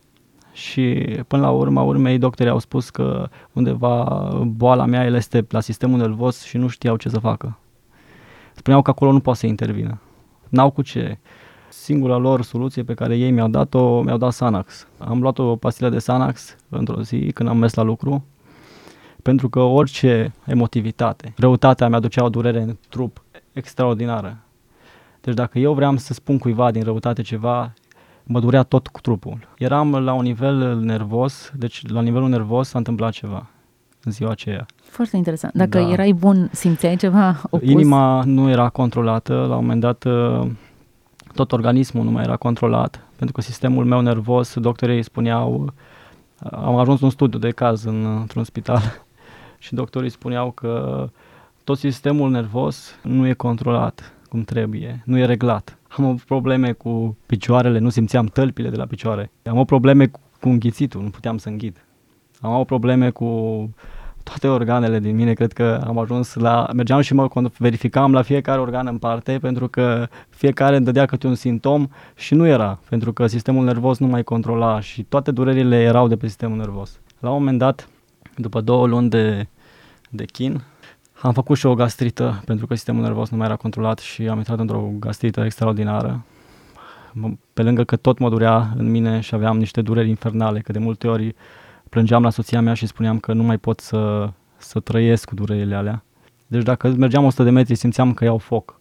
și 0.53 0.93
până 1.29 1.43
la 1.43 1.51
urma 1.51 1.83
urmei 1.83 2.19
doctorii 2.19 2.53
au 2.53 2.59
spus 2.59 2.91
că 2.91 3.29
undeva 3.53 4.29
boala 4.47 4.85
mea 4.85 5.05
el 5.05 5.15
este 5.15 5.47
la 5.49 5.61
sistemul 5.61 5.99
nervos 5.99 6.43
și 6.43 6.57
nu 6.57 6.69
știau 6.69 6.97
ce 6.97 7.09
să 7.09 7.19
facă. 7.19 7.59
Spuneau 8.55 8.83
că 8.83 8.91
acolo 8.91 9.13
nu 9.13 9.21
poate 9.21 9.39
să 9.39 9.47
intervină. 9.47 10.01
N-au 10.49 10.71
cu 10.71 10.83
ce. 10.83 11.19
Singura 11.81 12.17
lor 12.17 12.43
soluție 12.43 12.83
pe 12.83 12.95
care 12.95 13.17
ei 13.17 13.31
mi-au 13.31 13.49
dat-o, 13.49 14.03
mi-au 14.03 14.17
dat 14.17 14.33
Sanax. 14.33 14.87
Am 14.99 15.21
luat 15.21 15.39
o 15.39 15.57
pastilă 15.57 15.89
de 15.89 15.99
Sanax 15.99 16.57
într-o 16.69 17.03
zi 17.03 17.31
când 17.35 17.49
am 17.49 17.57
mers 17.57 17.75
la 17.75 17.83
lucru, 17.83 18.25
pentru 19.23 19.49
că 19.49 19.61
orice 19.61 20.33
emotivitate, 20.47 21.35
răutatea 21.37 21.89
mi-aducea 21.89 22.25
o 22.25 22.29
durere 22.29 22.61
în 22.63 22.77
trup 22.89 23.25
extraordinară. 23.53 24.39
Deci 25.21 25.35
dacă 25.35 25.59
eu 25.59 25.73
vreau 25.73 25.97
să 25.97 26.13
spun 26.13 26.39
cuiva 26.39 26.71
din 26.71 26.83
răutate 26.83 27.23
ceva, 27.23 27.75
mă 28.25 28.41
durea 28.41 28.63
tot 28.63 28.87
cu 28.87 29.01
trupul. 29.01 29.49
Eram 29.59 29.95
la 29.95 30.13
un 30.13 30.23
nivel 30.23 30.77
nervos, 30.77 31.53
deci 31.57 31.89
la 31.89 32.01
nivelul 32.01 32.29
nervos 32.29 32.69
s-a 32.69 32.79
întâmplat 32.79 33.13
ceva 33.13 33.51
în 34.05 34.13
ziua 34.13 34.31
aceea. 34.31 34.67
Foarte 34.83 35.17
interesant. 35.17 35.55
Dacă 35.55 35.79
da. 35.79 35.91
erai 35.91 36.13
bun, 36.13 36.49
simțeai 36.53 36.97
ceva 36.97 37.41
opus? 37.51 37.69
Inima 37.69 38.23
nu 38.25 38.49
era 38.49 38.69
controlată, 38.69 39.35
la 39.35 39.57
un 39.57 39.61
moment 39.61 39.81
dat 39.81 40.05
uh, 40.05 40.51
tot 41.35 41.53
organismul 41.53 42.05
nu 42.05 42.11
mai 42.11 42.23
era 42.23 42.37
controlat, 42.37 43.05
pentru 43.17 43.35
că 43.35 43.41
sistemul 43.41 43.85
meu 43.85 44.01
nervos, 44.01 44.55
doctorii 44.59 45.03
spuneau, 45.03 45.73
uh, 46.43 46.51
am 46.53 46.77
ajuns 46.77 47.01
un 47.01 47.11
studiu 47.11 47.39
de 47.39 47.51
caz 47.51 47.85
în, 47.85 48.05
într-un 48.21 48.45
spital 48.45 48.83
și 49.59 49.75
doctorii 49.75 50.11
spuneau 50.11 50.51
că 50.51 51.09
tot 51.65 51.79
sistemul 51.79 52.31
nervos 52.31 52.95
nu 53.03 53.27
e 53.27 53.33
controlat 53.33 54.15
cum 54.29 54.45
trebuie, 54.45 55.03
nu 55.05 55.19
e 55.19 55.25
reglat. 55.25 55.79
Am 55.89 56.05
avut 56.05 56.21
probleme 56.21 56.73
cu 56.73 57.17
picioarele, 57.27 57.79
nu 57.79 57.89
simțeam 57.89 58.27
tălpile 58.27 58.69
de 58.69 58.77
la 58.77 58.87
picioare. 58.87 59.31
Am 59.45 59.53
avut 59.53 59.67
probleme 59.67 60.07
cu, 60.07 60.21
cu 60.41 60.49
înghițitul, 60.49 61.03
nu 61.03 61.11
puteam 61.11 61.39
să 61.39 61.49
înghid. 61.49 61.85
Am 62.41 62.53
avut 62.53 62.67
probleme 62.67 63.11
cu 63.11 63.27
toate 64.31 64.49
organele 64.49 64.99
din 64.99 65.17
mine, 65.17 65.33
cred 65.33 65.53
că 65.53 65.85
am 65.87 65.99
ajuns 65.99 66.35
la, 66.35 66.69
mergeam 66.75 67.01
și 67.01 67.15
mă 67.15 67.29
verificam 67.59 68.13
la 68.13 68.23
fiecare 68.23 68.61
organ 68.61 68.87
în 68.87 68.99
parte, 68.99 69.39
pentru 69.41 69.69
că 69.69 70.09
fiecare 70.29 70.77
îmi 70.77 70.85
dădea 70.85 71.07
câte 71.07 71.27
un 71.27 71.35
simptom 71.35 71.89
și 72.15 72.35
nu 72.35 72.47
era, 72.47 72.79
pentru 72.89 73.13
că 73.13 73.27
sistemul 73.27 73.65
nervos 73.65 73.99
nu 73.99 74.07
mai 74.07 74.23
controla 74.23 74.81
și 74.81 75.03
toate 75.03 75.31
durerile 75.31 75.77
erau 75.83 76.09
de 76.09 76.17
pe 76.17 76.27
sistemul 76.27 76.57
nervos. 76.57 76.99
La 77.19 77.29
un 77.29 77.35
moment 77.35 77.59
dat, 77.59 77.89
după 78.37 78.61
două 78.61 78.87
luni 78.87 79.09
de, 79.09 79.47
de 80.11 80.25
chin, 80.25 80.63
am 81.21 81.33
făcut 81.33 81.57
și 81.57 81.67
o 81.67 81.75
gastrită, 81.75 82.43
pentru 82.45 82.67
că 82.67 82.75
sistemul 82.75 83.03
nervos 83.03 83.31
nu 83.31 83.37
mai 83.37 83.47
era 83.47 83.57
controlat 83.57 83.99
și 83.99 84.29
am 84.29 84.37
intrat 84.37 84.59
într-o 84.59 84.91
gastrită 84.99 85.41
extraordinară. 85.45 86.25
Pe 87.53 87.63
lângă 87.63 87.85
că 87.85 87.97
tot 87.97 88.19
mă 88.19 88.29
durea 88.29 88.73
în 88.77 88.91
mine 88.91 89.21
și 89.21 89.35
aveam 89.35 89.59
niște 89.59 89.83
dureri 89.83 90.09
infernale, 90.09 90.61
că 90.61 90.73
de 90.73 90.79
multe 90.79 91.09
ori 91.09 91.35
plângeam 91.91 92.23
la 92.23 92.31
soția 92.31 92.61
mea 92.61 92.75
și 92.75 92.87
spuneam 92.87 93.19
că 93.19 93.33
nu 93.33 93.43
mai 93.43 93.59
pot 93.59 93.81
să, 93.81 94.31
să 94.57 94.81
trăiesc 94.81 95.29
cu 95.29 95.35
durerile 95.35 95.75
alea. 95.75 96.05
Deci 96.47 96.63
dacă 96.63 96.89
mergeam 96.89 97.25
100 97.25 97.43
de 97.43 97.51
metri 97.51 97.75
simțeam 97.75 98.15
că 98.15 98.25
iau 98.25 98.39
foc. 98.39 98.81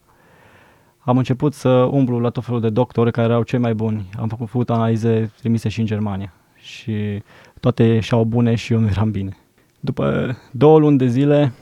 Am 0.98 1.16
început 1.16 1.54
să 1.54 1.68
umblu 1.68 2.18
la 2.18 2.30
tot 2.30 2.44
felul 2.44 2.60
de 2.60 2.70
doctori 2.70 3.10
care 3.10 3.28
erau 3.28 3.42
cei 3.42 3.58
mai 3.58 3.74
buni. 3.74 4.08
Am 4.18 4.28
făcut, 4.28 4.48
făcut 4.48 4.70
analize 4.70 5.32
trimise 5.38 5.68
și 5.68 5.80
în 5.80 5.86
Germania 5.86 6.32
și 6.56 7.22
toate 7.60 7.82
ieșeau 7.82 8.24
bune 8.24 8.54
și 8.54 8.72
eu 8.72 8.78
nu 8.78 8.86
eram 8.86 9.10
bine. 9.10 9.36
După 9.80 10.36
două 10.50 10.78
luni 10.78 10.98
de 10.98 11.06
zile, 11.06 11.52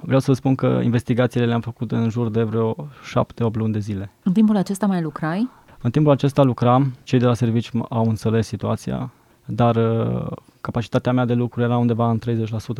vreau 0.00 0.20
să 0.20 0.32
spun 0.32 0.54
că 0.54 0.80
investigațiile 0.82 1.46
le-am 1.46 1.60
făcut 1.60 1.92
în 1.92 2.08
jur 2.08 2.30
de 2.30 2.42
vreo 2.42 2.88
șapte-opt 3.04 3.56
luni 3.56 3.72
de 3.72 3.78
zile. 3.78 4.12
În 4.22 4.32
timpul 4.32 4.56
acesta 4.56 4.86
mai 4.86 5.02
lucrai? 5.02 5.48
În 5.82 5.90
timpul 5.90 6.12
acesta 6.12 6.42
lucram, 6.42 6.94
cei 7.02 7.18
de 7.18 7.24
la 7.24 7.34
servici 7.34 7.70
au 7.88 8.08
înțeles 8.08 8.46
situația, 8.46 9.12
dar 9.44 9.76
uh, 9.76 10.26
capacitatea 10.60 11.12
mea 11.12 11.24
de 11.24 11.34
lucru 11.34 11.62
era 11.62 11.76
undeva 11.76 12.10
în 12.10 12.18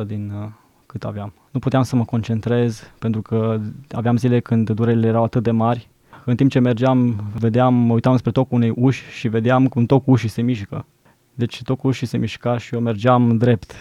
30% 0.04 0.06
din 0.06 0.32
uh, 0.42 0.49
cât 0.87 1.04
aveam. 1.04 1.32
Nu 1.50 1.58
puteam 1.58 1.82
să 1.82 1.96
mă 1.96 2.04
concentrez 2.04 2.82
pentru 2.99 3.22
că 3.22 3.60
aveam 3.90 4.16
zile 4.16 4.40
când 4.40 4.70
durerile 4.70 5.06
erau 5.06 5.22
atât 5.25 5.42
de 5.42 5.50
mari. 5.50 5.88
În 6.25 6.37
timp 6.37 6.50
ce 6.50 6.58
mergeam, 6.58 7.25
vedeam, 7.38 7.75
mă 7.75 7.92
uitam 7.92 8.16
spre 8.16 8.30
tocul 8.30 8.56
unei 8.56 8.72
uși 8.76 9.02
și 9.10 9.28
vedeam 9.28 9.68
cum 9.68 9.87
tocul 9.87 10.12
ușii 10.12 10.28
se 10.28 10.42
mișcă. 10.42 10.87
Deci 11.34 11.62
tocul 11.62 11.90
ușii 11.90 12.06
se 12.06 12.16
mișca 12.16 12.58
și 12.58 12.75
eu 12.75 12.80
mergeam 12.80 13.37
drept. 13.37 13.72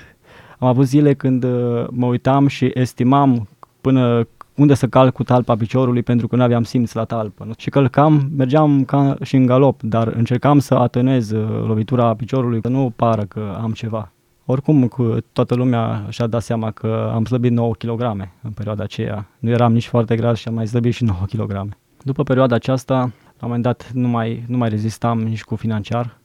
Am 0.59 0.67
avut 0.67 0.85
zile 0.85 1.13
când 1.13 1.43
uh, 1.43 1.87
mă 1.89 2.05
uitam 2.05 2.47
și 2.47 2.71
estimam 2.73 3.47
până 3.81 4.27
unde 4.59 4.73
să 4.73 4.87
calc 4.87 5.13
cu 5.13 5.23
talpa 5.23 5.55
piciorului 5.55 6.03
pentru 6.03 6.27
că 6.27 6.35
nu 6.35 6.43
aveam 6.43 6.63
simț 6.63 6.91
la 6.91 7.03
talpă. 7.03 7.43
Nu? 7.43 7.51
Și 7.57 7.69
călcam, 7.69 8.29
mergeam 8.35 8.83
ca 8.85 9.15
și 9.21 9.35
în 9.35 9.45
galop, 9.45 9.81
dar 9.81 10.07
încercam 10.07 10.59
să 10.59 10.73
atenez 10.73 11.31
uh, 11.31 11.63
lovitura 11.67 12.15
piciorului, 12.15 12.59
să 12.61 12.67
nu 12.67 12.93
pară 12.95 13.21
că 13.21 13.57
am 13.61 13.71
ceva. 13.71 14.11
Oricum, 14.45 14.87
cu 14.87 15.17
toată 15.33 15.55
lumea 15.55 16.05
și-a 16.09 16.27
dat 16.27 16.41
seama 16.41 16.71
că 16.71 17.11
am 17.13 17.25
slăbit 17.25 17.51
9 17.51 17.73
kg 17.73 18.01
în 18.41 18.51
perioada 18.55 18.83
aceea. 18.83 19.27
Nu 19.39 19.49
eram 19.49 19.73
nici 19.73 19.87
foarte 19.87 20.15
gras 20.15 20.37
și 20.37 20.47
am 20.47 20.53
mai 20.53 20.67
slăbit 20.67 20.93
și 20.93 21.03
9 21.13 21.19
kg. 21.31 21.69
După 22.03 22.23
perioada 22.23 22.55
aceasta, 22.55 22.95
la 22.95 23.45
un 23.45 23.47
moment 23.47 23.63
dat, 23.63 23.91
nu 23.93 24.07
mai, 24.07 24.43
nu 24.47 24.57
mai 24.57 24.69
rezistam 24.69 25.19
nici 25.19 25.43
cu 25.43 25.55
financiar. 25.55 26.17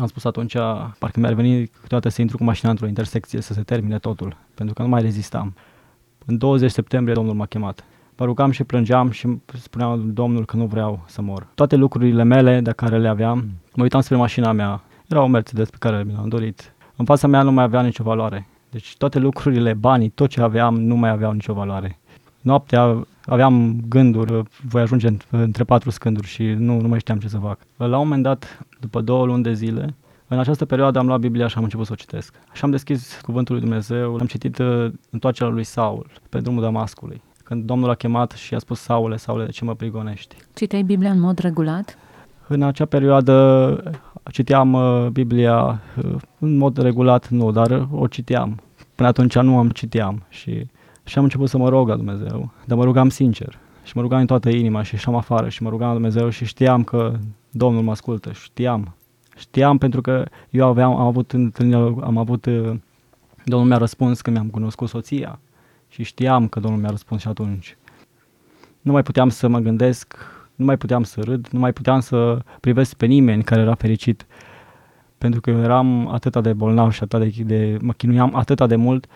Am 0.00 0.06
spus 0.06 0.24
atunci, 0.24 0.56
parcă 0.98 1.20
mi-ar 1.20 1.32
veni 1.32 1.66
câteodată 1.66 2.08
să 2.08 2.20
intru 2.20 2.36
cu 2.36 2.44
mașina 2.44 2.70
într-o 2.70 2.86
intersecție 2.86 3.40
să 3.40 3.52
se 3.52 3.62
termine 3.62 3.98
totul, 3.98 4.36
pentru 4.54 4.74
că 4.74 4.82
nu 4.82 4.88
mai 4.88 5.02
rezistam. 5.02 5.54
În 6.28 6.38
20 6.38 6.70
septembrie 6.70 7.14
Domnul 7.14 7.34
m-a 7.34 7.46
chemat. 7.46 7.84
Mă 8.16 8.24
rugam 8.24 8.50
și 8.50 8.64
plângeam 8.64 9.10
și 9.10 9.28
spuneam 9.60 10.12
Domnul 10.12 10.44
că 10.44 10.56
nu 10.56 10.66
vreau 10.66 11.04
să 11.06 11.22
mor. 11.22 11.46
Toate 11.54 11.76
lucrurile 11.76 12.22
mele 12.22 12.60
de 12.60 12.70
care 12.70 12.98
le 12.98 13.08
aveam, 13.08 13.50
mă 13.74 13.82
uitam 13.82 14.00
spre 14.00 14.16
mașina 14.16 14.52
mea. 14.52 14.82
Era 15.08 15.22
o 15.22 15.26
Mercedes 15.26 15.70
pe 15.70 15.76
care 15.78 16.02
mi 16.06 16.12
l-am 16.12 16.28
dorit. 16.28 16.74
În 16.96 17.04
fața 17.04 17.26
mea 17.26 17.42
nu 17.42 17.52
mai 17.52 17.64
avea 17.64 17.82
nicio 17.82 18.02
valoare. 18.02 18.46
Deci 18.70 18.96
toate 18.96 19.18
lucrurile, 19.18 19.72
banii, 19.72 20.08
tot 20.08 20.28
ce 20.28 20.40
aveam 20.40 20.74
nu 20.74 20.96
mai 20.96 21.10
aveau 21.10 21.32
nicio 21.32 21.52
valoare. 21.52 21.98
Noaptea 22.40 23.06
aveam 23.26 23.80
gânduri, 23.88 24.42
voi 24.68 24.82
ajunge 24.82 25.08
între 25.30 25.64
patru 25.64 25.90
scânduri 25.90 26.26
și 26.26 26.44
nu, 26.44 26.80
nu 26.80 26.88
mai 26.88 26.98
știam 26.98 27.18
ce 27.18 27.28
să 27.28 27.38
fac. 27.38 27.58
La 27.76 27.86
un 27.86 27.92
moment 28.04 28.22
dat, 28.22 28.66
după 28.80 29.00
două 29.00 29.26
luni 29.26 29.42
de 29.42 29.52
zile, 29.52 29.94
în 30.28 30.38
această 30.38 30.64
perioadă 30.64 30.98
am 30.98 31.06
luat 31.06 31.20
Biblia 31.20 31.46
și 31.46 31.56
am 31.56 31.62
început 31.62 31.86
să 31.86 31.92
o 31.92 31.96
citesc. 31.96 32.34
Și 32.52 32.64
am 32.64 32.70
deschis 32.70 33.20
Cuvântul 33.20 33.54
lui 33.54 33.64
Dumnezeu, 33.64 34.16
am 34.20 34.26
citit 34.26 34.58
uh, 34.58 34.92
întoarcerea 35.10 35.52
lui 35.52 35.64
Saul 35.64 36.06
pe 36.28 36.40
drumul 36.40 36.62
Damascului. 36.62 37.22
Când 37.44 37.64
Domnul 37.64 37.90
a 37.90 37.94
chemat 37.94 38.30
și 38.30 38.54
a 38.54 38.58
spus 38.58 38.80
Saule, 38.80 39.16
Saule, 39.16 39.44
de 39.44 39.50
ce 39.50 39.64
mă 39.64 39.74
prigonești? 39.74 40.36
Citeai 40.54 40.82
Biblia 40.82 41.10
în 41.10 41.20
mod 41.20 41.38
regulat? 41.38 41.98
În 42.48 42.62
acea 42.62 42.84
perioadă 42.84 43.96
citeam 44.30 44.72
uh, 44.72 45.06
Biblia 45.06 45.80
uh, 46.04 46.14
în 46.38 46.56
mod 46.56 46.76
regulat, 46.76 47.28
nu, 47.28 47.50
dar 47.50 47.88
o 47.92 48.06
citeam. 48.06 48.60
Până 48.94 49.08
atunci 49.08 49.38
nu 49.38 49.58
am 49.58 49.68
citeam 49.68 50.22
și, 50.28 50.66
și 51.04 51.18
am 51.18 51.24
început 51.24 51.48
să 51.48 51.58
mă 51.58 51.68
rog 51.68 51.88
la 51.88 51.96
Dumnezeu, 51.96 52.50
dar 52.64 52.78
mă 52.78 52.84
rugam 52.84 53.08
sincer 53.08 53.58
și 53.84 53.92
mă 53.94 54.02
rugam 54.02 54.20
în 54.20 54.26
toată 54.26 54.48
inima 54.48 54.82
și 54.82 54.94
ieșeam 54.94 55.14
afară 55.14 55.48
și 55.48 55.62
mă 55.62 55.68
rugam 55.68 55.88
la 55.88 55.94
Dumnezeu 55.94 56.28
și 56.28 56.44
știam 56.44 56.84
că 56.84 57.12
Domnul 57.50 57.82
mă 57.82 57.90
ascultă, 57.90 58.32
știam. 58.32 58.95
Știam 59.36 59.78
pentru 59.78 60.00
că 60.00 60.24
eu 60.50 60.66
aveam, 60.66 60.96
am 60.96 61.06
avut 61.06 61.32
întâlnire, 61.32 61.94
am 62.00 62.16
avut, 62.16 62.46
uh, 62.46 62.76
Domnul 63.44 63.68
mi-a 63.68 63.76
răspuns 63.76 64.20
când 64.20 64.36
mi-am 64.36 64.48
cunoscut 64.48 64.88
soția 64.88 65.38
și 65.88 66.02
știam 66.02 66.48
că 66.48 66.60
Domnul 66.60 66.80
mi-a 66.80 66.90
răspuns 66.90 67.20
și 67.20 67.28
atunci. 67.28 67.76
Nu 68.80 68.92
mai 68.92 69.02
puteam 69.02 69.28
să 69.28 69.48
mă 69.48 69.58
gândesc, 69.58 70.16
nu 70.54 70.64
mai 70.64 70.76
puteam 70.76 71.02
să 71.02 71.20
râd, 71.20 71.48
nu 71.50 71.58
mai 71.58 71.72
puteam 71.72 72.00
să 72.00 72.38
privesc 72.60 72.94
pe 72.94 73.06
nimeni 73.06 73.42
care 73.42 73.60
era 73.60 73.74
fericit, 73.74 74.26
pentru 75.18 75.40
că 75.40 75.50
eu 75.50 75.58
eram 75.58 76.08
atât 76.08 76.42
de 76.42 76.52
bolnav 76.52 76.92
și 76.92 77.02
atât 77.02 77.20
de, 77.20 77.42
de 77.42 77.76
mă 77.80 77.92
chinuiam 77.92 78.34
atât 78.34 78.68
de 78.68 78.76
mult, 78.76 79.06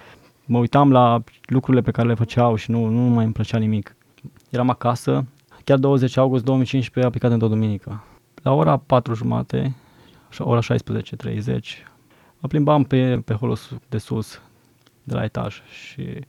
mă 0.44 0.58
uitam 0.58 0.92
la 0.92 1.22
lucrurile 1.42 1.82
pe 1.82 1.90
care 1.90 2.08
le 2.08 2.14
făceau 2.14 2.54
și 2.54 2.70
nu, 2.70 2.86
nu 2.86 3.00
mai 3.00 3.24
îmi 3.24 3.32
plăcea 3.32 3.58
nimic. 3.58 3.96
Eram 4.50 4.70
acasă, 4.70 5.24
chiar 5.64 5.78
20 5.78 6.16
august 6.16 6.44
2015 6.44 7.12
a 7.12 7.14
picat 7.14 7.30
într-o 7.30 7.48
duminică. 7.48 8.04
La 8.42 8.52
ora 8.52 8.76
4 8.76 9.14
jumate, 9.14 9.74
ora 10.38 10.60
16.30, 10.60 11.58
mă 12.38 12.48
plimbam 12.48 12.84
pe, 12.84 13.20
pe 13.24 13.34
holul 13.34 13.58
de 13.88 13.98
sus, 13.98 14.40
de 15.02 15.14
la 15.14 15.24
etaj 15.24 15.62
și 15.70 16.24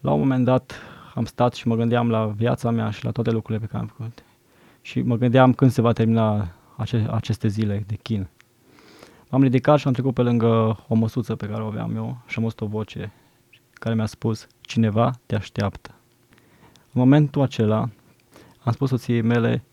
la 0.00 0.12
un 0.12 0.18
moment 0.18 0.44
dat 0.44 0.80
am 1.14 1.24
stat 1.24 1.54
și 1.54 1.68
mă 1.68 1.76
gândeam 1.76 2.10
la 2.10 2.26
viața 2.26 2.70
mea 2.70 2.90
și 2.90 3.04
la 3.04 3.10
toate 3.10 3.30
lucrurile 3.30 3.64
pe 3.66 3.70
care 3.70 3.82
am 3.82 3.92
făcut. 3.96 4.24
Și 4.80 5.00
mă 5.00 5.16
gândeam 5.16 5.52
când 5.52 5.70
se 5.70 5.80
va 5.80 5.92
termina 5.92 6.48
ace- 6.76 7.06
aceste 7.10 7.48
zile 7.48 7.84
de 7.86 7.94
chin. 8.02 8.28
M-am 9.28 9.42
ridicat 9.42 9.78
și 9.78 9.86
am 9.86 9.92
trecut 9.92 10.14
pe 10.14 10.22
lângă 10.22 10.78
o 10.88 10.94
măsuță 10.94 11.36
pe 11.36 11.46
care 11.46 11.62
o 11.62 11.66
aveam 11.66 11.96
eu 11.96 12.18
și 12.26 12.38
am 12.38 12.42
auzit 12.42 12.60
o 12.60 12.66
voce 12.66 13.12
care 13.72 13.94
mi-a 13.94 14.06
spus, 14.06 14.46
cineva 14.60 15.10
te 15.26 15.34
așteaptă. 15.34 15.94
În 16.92 17.00
momentul 17.00 17.42
acela 17.42 17.88
am 18.62 18.72
spus 18.72 18.88
soției 18.88 19.20
mele, 19.20 19.64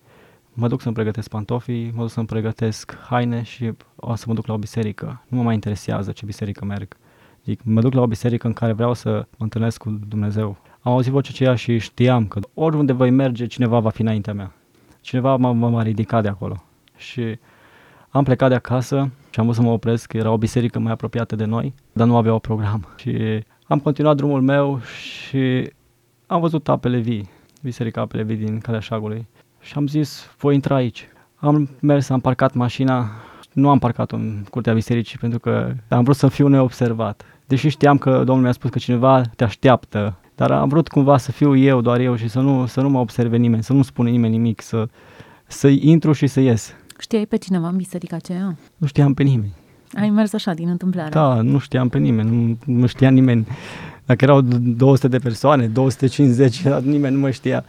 mă 0.60 0.68
duc 0.68 0.82
să-mi 0.82 0.96
pregătesc 0.96 1.30
pantofii, 1.30 1.92
mă 1.96 2.02
duc 2.02 2.12
să-mi 2.12 2.26
pregătesc 2.26 2.98
haine 3.10 3.42
și 3.44 3.72
o 3.96 4.16
să 4.16 4.26
mă 4.28 4.34
duc 4.34 4.46
la 4.46 4.54
o 4.54 4.58
biserică. 4.58 5.24
Nu 5.28 5.38
mă 5.38 5.44
mai 5.44 5.54
interesează 5.54 6.12
ce 6.12 6.26
biserică 6.26 6.66
merg. 6.66 6.98
Zic, 7.46 7.60
mă 7.64 7.82
duc 7.82 7.94
la 7.94 8.02
o 8.02 8.08
biserică 8.08 8.48
în 8.48 8.54
care 8.54 8.72
vreau 8.72 8.94
să 8.94 9.10
mă 9.10 9.44
întâlnesc 9.44 9.78
cu 9.78 10.00
Dumnezeu. 10.08 10.58
Am 10.82 10.92
auzit 10.92 11.12
vocea 11.12 11.30
aceea 11.34 11.56
și 11.56 11.78
știam 11.78 12.28
că 12.28 12.40
oriunde 12.54 12.94
voi 12.94 13.10
merge, 13.10 13.46
cineva 13.46 13.80
va 13.80 13.90
fi 13.90 14.02
înaintea 14.02 14.34
mea. 14.34 14.52
Cineva 15.02 15.36
m-a, 15.36 15.52
m-a 15.52 15.84
ridicat 15.84 16.22
de 16.22 16.28
acolo. 16.28 16.64
Și 16.96 17.40
am 18.10 18.24
plecat 18.24 18.50
de 18.50 18.56
acasă 18.56 19.10
și 19.30 19.40
am 19.40 19.46
vrut 19.46 19.58
să 19.58 19.62
mă 19.62 19.72
opresc, 19.72 20.14
era 20.14 20.32
o 20.32 20.38
biserică 20.38 20.80
mai 20.80 20.92
apropiată 20.92 21.36
de 21.36 21.46
noi, 21.46 21.74
dar 21.94 22.08
nu 22.08 22.16
avea 22.18 22.34
o 22.34 22.40
program. 22.40 22.88
Și 22.96 23.44
am 23.68 23.80
continuat 23.80 24.16
drumul 24.16 24.42
meu 24.42 24.80
și 24.80 25.72
am 26.28 26.42
văzut 26.42 26.70
apele 26.70 26.98
vii, 26.98 27.30
biserica 27.62 28.02
apele 28.02 28.24
vii 28.24 28.36
din 28.36 28.60
Calea 28.60 28.80
Șagului. 28.80 29.28
Și 29.62 29.74
am 29.76 29.88
zis, 29.88 30.30
voi 30.38 30.54
intra 30.54 30.76
aici. 30.76 31.08
Am 31.36 31.70
mers, 31.80 32.10
am 32.10 32.20
parcat 32.20 32.54
mașina, 32.54 33.12
nu 33.54 33.70
am 33.70 33.80
parcat 33.80 34.12
în 34.12 34.44
curtea 34.50 34.74
bisericii 34.74 35.18
pentru 35.18 35.40
că 35.40 35.74
am 35.88 36.04
vrut 36.04 36.16
să 36.16 36.28
fiu 36.28 36.48
neobservat. 36.48 37.26
Deși 37.48 37.70
știam 37.70 37.98
că 37.98 38.12
Domnul 38.12 38.44
mi-a 38.44 38.52
spus 38.52 38.70
că 38.70 38.78
cineva 38.78 39.22
te 39.36 39.44
așteaptă, 39.44 40.18
dar 40.36 40.52
am 40.52 40.70
vrut 40.70 40.88
cumva 40.88 41.18
să 41.18 41.32
fiu 41.32 41.56
eu, 41.56 41.82
doar 41.82 42.00
eu 42.00 42.16
și 42.16 42.28
să 42.28 42.40
nu, 42.40 42.66
să 42.66 42.82
nu 42.82 42.90
mă 42.90 43.00
observe 43.00 43.38
nimeni, 43.38 43.64
să 43.64 43.74
nu 43.74 43.82
spune 43.82 44.10
nimeni 44.10 44.38
nimic, 44.38 44.62
să, 44.62 44.88
să 45.48 45.68
intru 45.68 46.12
și 46.12 46.28
să 46.28 46.40
ies. 46.40 46.74
Știai 47.00 47.26
pe 47.26 47.38
cineva 47.38 47.68
în 47.68 47.76
biserica 47.76 48.16
aceea? 48.16 48.56
Nu 48.78 48.88
știam 48.88 49.14
pe 49.14 49.24
nimeni. 49.24 49.54
Ai 49.94 50.10
mers 50.10 50.34
așa, 50.34 50.54
din 50.54 50.70
întâmplare? 50.70 51.10
Da, 51.10 51.42
nu 51.42 51.58
știam 51.58 51.90
pe 51.90 51.98
nimeni, 51.98 52.30
nu, 52.30 52.74
nu 52.76 52.86
știa 52.86 53.10
nimeni. 53.10 53.48
Dacă 54.06 54.24
erau 54.24 54.42
200 54.42 55.08
de 55.08 55.18
persoane, 55.18 55.68
250, 55.68 56.62
nimeni 56.82 57.14
nu 57.14 57.20
mă 57.20 57.30
știa. 57.30 57.66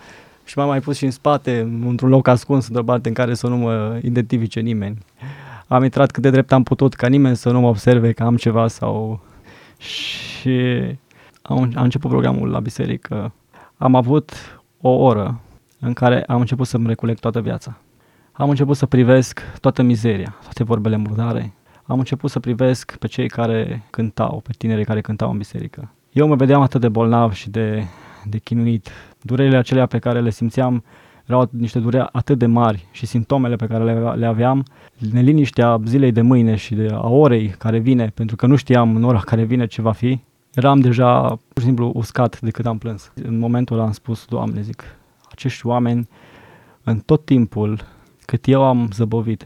Și 0.51 0.59
m-am 0.59 0.69
mai 0.69 0.81
pus 0.81 0.97
și 0.97 1.05
în 1.05 1.11
spate, 1.11 1.61
într-un 1.87 2.09
loc 2.09 2.27
ascuns, 2.27 2.67
într-o 2.67 2.83
parte 2.83 3.09
în 3.09 3.15
care 3.15 3.35
să 3.35 3.47
nu 3.47 3.57
mă 3.57 3.99
identifice 4.03 4.61
nimeni. 4.61 4.99
Am 5.67 5.85
intrat 5.85 6.11
cât 6.11 6.23
de 6.23 6.31
drept 6.31 6.53
am 6.53 6.63
putut, 6.63 6.95
ca 6.95 7.07
nimeni 7.07 7.37
să 7.37 7.51
nu 7.51 7.61
mă 7.61 7.69
observe 7.69 8.13
că 8.13 8.23
am 8.23 8.37
ceva 8.37 8.69
sau... 8.69 9.21
Și 9.79 10.81
am, 11.43 11.73
am 11.75 11.83
început 11.83 12.11
programul 12.11 12.49
la 12.49 12.61
biserică. 12.61 13.33
Am 13.77 13.95
avut 13.95 14.33
o 14.81 14.89
oră 14.89 15.41
în 15.81 15.93
care 15.93 16.25
am 16.25 16.41
început 16.41 16.67
să-mi 16.67 16.87
recolect 16.87 17.21
toată 17.21 17.41
viața. 17.41 17.79
Am 18.33 18.49
început 18.49 18.77
să 18.77 18.87
privesc 18.87 19.41
toată 19.61 19.83
mizeria, 19.83 20.37
toate 20.43 20.65
vorbele 20.65 20.97
murdare. 20.97 21.53
Am 21.83 21.99
început 21.99 22.31
să 22.31 22.41
privesc 22.41 22.97
pe 22.97 23.07
cei 23.07 23.29
care 23.29 23.83
cântau, 23.91 24.41
pe 24.45 24.53
tinerii 24.59 24.85
care 24.85 25.01
cântau 25.01 25.31
în 25.31 25.37
biserică. 25.37 25.91
Eu 26.13 26.27
mă 26.27 26.35
vedeam 26.35 26.61
atât 26.61 26.81
de 26.81 26.89
bolnav 26.89 27.33
și 27.33 27.51
de, 27.51 27.85
de 28.25 28.39
chinuit. 28.39 28.91
Durerile 29.23 29.57
acelea 29.57 29.87
pe 29.87 29.99
care 29.99 30.21
le 30.21 30.31
simțeam 30.31 30.85
erau 31.31 31.49
niște 31.51 31.79
dureri 31.79 32.09
atât 32.13 32.39
de 32.39 32.47
mari 32.47 32.89
și 32.91 33.07
simptomele 33.07 33.57
pe 33.57 33.67
care 33.67 33.85
le, 33.85 34.13
le 34.15 34.27
aveam, 34.27 34.65
neliniștea 35.13 35.81
zilei 35.85 36.13
de 36.13 36.21
mâine 36.21 36.57
și 36.57 36.75
de 36.75 36.89
a 36.93 37.09
orei 37.09 37.49
care 37.49 37.79
vine, 37.79 38.07
pentru 38.15 38.37
că 38.37 38.47
nu 38.47 38.57
știam 38.57 38.97
în 38.97 39.05
ora 39.05 39.19
care 39.19 39.45
vine 39.45 39.67
ce 39.67 39.83
va 39.83 39.93
fi, 39.93 40.21
eram 40.55 40.81
deja 40.81 41.21
pur 41.29 41.59
și 41.59 41.65
simplu 41.65 41.91
uscat 41.95 42.41
de 42.41 42.51
cât 42.51 42.67
am 42.67 42.79
plâns. 42.79 43.13
În 43.15 43.39
momentul 43.39 43.77
ăla 43.77 43.87
am 43.87 43.93
spus, 43.93 44.25
Doamne, 44.25 44.61
zic, 44.61 44.85
acești 45.31 45.67
oameni 45.67 46.09
în 46.83 46.99
tot 46.99 47.25
timpul 47.25 47.81
cât 48.25 48.47
eu 48.47 48.65
am 48.65 48.89
zăbovit 48.93 49.45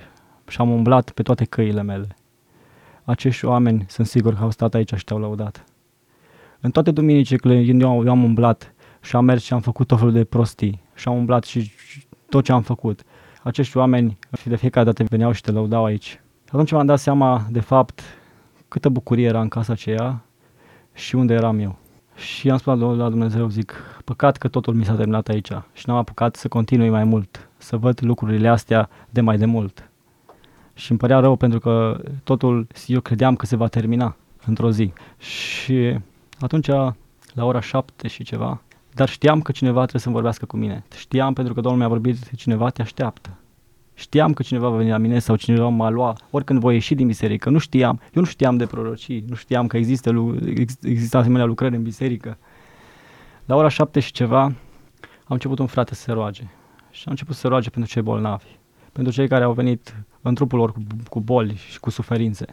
și 0.48 0.60
am 0.60 0.70
umblat 0.70 1.10
pe 1.10 1.22
toate 1.22 1.44
căile 1.44 1.82
mele, 1.82 2.16
acești 3.04 3.44
oameni 3.44 3.84
sunt 3.88 4.06
sigur 4.06 4.34
că 4.34 4.42
au 4.42 4.50
stat 4.50 4.74
aici 4.74 4.94
și 4.94 5.04
te-au 5.04 5.18
lăudat. 5.18 5.64
În 6.60 6.70
toate 6.70 6.90
duminicile 6.90 7.54
eu, 7.54 8.04
eu 8.04 8.10
am 8.10 8.24
umblat 8.24 8.73
și 9.04 9.16
am 9.16 9.24
mers 9.24 9.42
și 9.42 9.52
am 9.52 9.60
făcut 9.60 9.86
tot 9.86 9.98
felul 9.98 10.12
de 10.12 10.24
prostii 10.24 10.80
și 10.94 11.08
am 11.08 11.16
umblat 11.16 11.44
și 11.44 11.72
tot 12.28 12.44
ce 12.44 12.52
am 12.52 12.62
făcut. 12.62 13.02
Acești 13.42 13.76
oameni 13.76 14.18
și 14.38 14.48
de 14.48 14.56
fiecare 14.56 14.86
dată 14.86 15.04
veneau 15.08 15.32
și 15.32 15.40
te 15.40 15.50
lăudau 15.50 15.84
aici. 15.84 16.20
Atunci 16.46 16.70
m-am 16.70 16.86
dat 16.86 16.98
seama, 16.98 17.46
de 17.50 17.60
fapt, 17.60 18.00
câtă 18.68 18.88
bucurie 18.88 19.26
era 19.26 19.40
în 19.40 19.48
casa 19.48 19.72
aceea 19.72 20.24
și 20.92 21.14
unde 21.14 21.34
eram 21.34 21.58
eu. 21.58 21.78
Și 22.14 22.50
am 22.50 22.58
spus 22.58 22.78
la 22.78 23.08
Dumnezeu, 23.08 23.48
zic, 23.48 23.74
păcat 24.04 24.36
că 24.36 24.48
totul 24.48 24.74
mi 24.74 24.84
s-a 24.84 24.94
terminat 24.94 25.28
aici 25.28 25.50
și 25.72 25.88
n-am 25.88 25.96
apucat 25.96 26.36
să 26.36 26.48
continui 26.48 26.88
mai 26.88 27.04
mult, 27.04 27.48
să 27.56 27.76
văd 27.76 27.98
lucrurile 28.02 28.48
astea 28.48 28.88
de 29.10 29.20
mai 29.20 29.38
de 29.38 29.44
mult. 29.44 29.90
Și 30.74 30.90
îmi 30.90 31.00
părea 31.00 31.18
rău 31.18 31.36
pentru 31.36 31.58
că 31.58 32.00
totul, 32.24 32.66
eu 32.86 33.00
credeam 33.00 33.36
că 33.36 33.46
se 33.46 33.56
va 33.56 33.66
termina 33.66 34.16
într-o 34.46 34.70
zi. 34.70 34.92
Și 35.18 35.98
atunci, 36.38 36.66
la 37.34 37.44
ora 37.44 37.60
șapte 37.60 38.08
și 38.08 38.24
ceva, 38.24 38.60
dar 38.94 39.08
știam 39.08 39.40
că 39.40 39.52
cineva 39.52 39.80
trebuie 39.80 40.00
să-mi 40.00 40.14
vorbească 40.14 40.46
cu 40.46 40.56
mine. 40.56 40.84
Știam 40.96 41.32
pentru 41.32 41.54
că 41.54 41.60
Domnul 41.60 41.80
mi-a 41.80 41.88
vorbit, 41.88 42.30
cineva 42.36 42.70
te 42.70 42.82
așteaptă. 42.82 43.38
Știam 43.94 44.32
că 44.32 44.42
cineva 44.42 44.68
va 44.68 44.76
veni 44.76 44.90
la 44.90 44.96
mine 44.96 45.18
sau 45.18 45.36
cineva 45.36 45.68
m-a 45.68 45.88
lua 45.88 46.16
oricând 46.30 46.60
voi 46.60 46.74
ieși 46.74 46.94
din 46.94 47.06
biserică. 47.06 47.50
Nu 47.50 47.58
știam. 47.58 48.00
Eu 48.02 48.22
nu 48.22 48.24
știam 48.24 48.56
de 48.56 48.66
prorocii. 48.66 49.24
Nu 49.28 49.34
știam 49.34 49.66
că 49.66 49.76
există, 49.76 50.36
există 50.82 51.16
asemenea 51.16 51.46
lucrări 51.46 51.76
în 51.76 51.82
biserică. 51.82 52.38
La 53.44 53.56
ora 53.56 53.68
șapte 53.68 54.00
și 54.00 54.12
ceva 54.12 54.42
am 54.42 54.54
început 55.26 55.58
un 55.58 55.66
frate 55.66 55.94
să 55.94 56.00
se 56.00 56.12
roage. 56.12 56.42
Și 56.90 57.02
am 57.04 57.10
început 57.10 57.34
să 57.34 57.40
se 57.40 57.48
roage 57.48 57.70
pentru 57.70 57.90
cei 57.90 58.02
bolnavi. 58.02 58.46
Pentru 58.92 59.12
cei 59.12 59.28
care 59.28 59.44
au 59.44 59.52
venit 59.52 59.94
în 60.22 60.34
trupul 60.34 60.58
lor 60.58 60.72
cu, 60.72 60.80
cu 61.08 61.20
boli 61.20 61.54
și 61.54 61.80
cu 61.80 61.90
suferințe. 61.90 62.46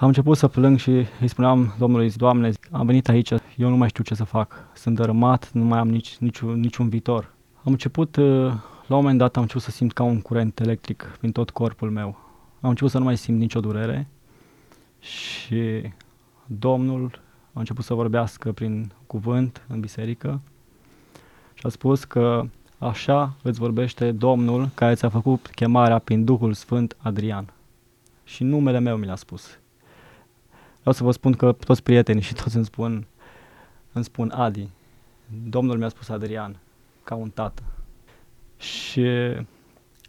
Am 0.00 0.06
început 0.06 0.36
să 0.36 0.48
plâng 0.48 0.78
și 0.78 0.90
îi 1.20 1.28
spuneam 1.28 1.74
Domnului, 1.78 2.10
Doamne, 2.10 2.50
am 2.70 2.86
venit 2.86 3.08
aici, 3.08 3.30
eu 3.56 3.68
nu 3.68 3.76
mai 3.76 3.88
știu 3.88 4.04
ce 4.04 4.14
să 4.14 4.24
fac. 4.24 4.54
Sunt 4.74 4.96
dărâmat, 4.96 5.52
nu 5.52 5.64
mai 5.64 5.78
am 5.78 5.88
nici, 5.88 6.16
niciun, 6.16 6.60
niciun 6.60 6.88
viitor. 6.88 7.32
Am 7.64 7.72
început 7.72 8.16
uh, 8.16 8.24
la 8.86 8.96
un 8.96 9.00
moment 9.00 9.18
dat 9.18 9.36
am 9.36 9.42
început 9.42 9.62
să 9.62 9.70
simt 9.70 9.92
ca 9.92 10.02
un 10.02 10.20
curent 10.20 10.60
electric 10.60 11.16
prin 11.18 11.32
tot 11.32 11.50
corpul 11.50 11.90
meu. 11.90 12.06
Am 12.60 12.68
început 12.68 12.90
să 12.90 12.98
nu 12.98 13.04
mai 13.04 13.16
simt 13.16 13.38
nicio 13.38 13.60
durere 13.60 14.08
și 15.00 15.82
Domnul 16.46 17.20
a 17.52 17.58
început 17.58 17.84
să 17.84 17.94
vorbească 17.94 18.52
prin 18.52 18.92
cuvânt 19.06 19.64
în 19.68 19.80
biserică 19.80 20.40
și 21.54 21.66
a 21.66 21.68
spus 21.68 22.04
că 22.04 22.46
așa 22.78 23.34
îți 23.42 23.58
vorbește 23.58 24.12
Domnul 24.12 24.70
care 24.74 24.94
ți-a 24.94 25.08
făcut 25.08 25.50
chemarea 25.54 25.98
prin 25.98 26.24
Duhul 26.24 26.52
Sfânt 26.52 26.96
Adrian. 26.98 27.52
Și 28.24 28.44
numele 28.44 28.78
meu 28.78 28.96
mi 28.96 29.06
l-a 29.06 29.16
spus. 29.16 29.59
Vreau 30.80 30.94
să 30.94 31.04
vă 31.04 31.10
spun 31.10 31.32
că 31.32 31.52
toți 31.52 31.82
prietenii 31.82 32.22
și 32.22 32.34
toți 32.34 32.56
îmi 32.56 32.64
spun, 32.64 33.06
îmi 33.92 34.04
spun 34.04 34.30
Adi. 34.30 34.68
Domnul 35.48 35.78
mi-a 35.78 35.88
spus 35.88 36.08
Adrian, 36.08 36.56
ca 37.04 37.14
un 37.14 37.30
tată. 37.30 37.62
Și 38.56 39.06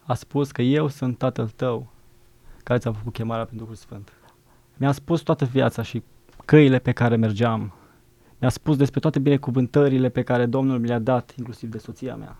a 0.02 0.14
spus 0.14 0.50
că 0.50 0.62
eu 0.62 0.88
sunt 0.88 1.18
tatăl 1.18 1.48
tău 1.48 1.90
care 2.62 2.78
ți-a 2.78 2.92
făcut 2.92 3.12
chemarea 3.12 3.44
pentru 3.44 3.64
Duhul 3.64 3.74
Sfânt. 3.76 4.12
Mi-a 4.76 4.92
spus 4.92 5.20
toată 5.20 5.44
viața 5.44 5.82
și 5.82 6.02
căile 6.44 6.78
pe 6.78 6.92
care 6.92 7.16
mergeam. 7.16 7.72
Mi-a 8.38 8.50
spus 8.50 8.76
despre 8.76 9.00
toate 9.00 9.18
binecuvântările 9.18 10.08
pe 10.08 10.22
care 10.22 10.46
Domnul 10.46 10.78
mi 10.78 10.86
le-a 10.86 10.98
dat, 10.98 11.34
inclusiv 11.36 11.70
de 11.70 11.78
soția 11.78 12.16
mea. 12.16 12.36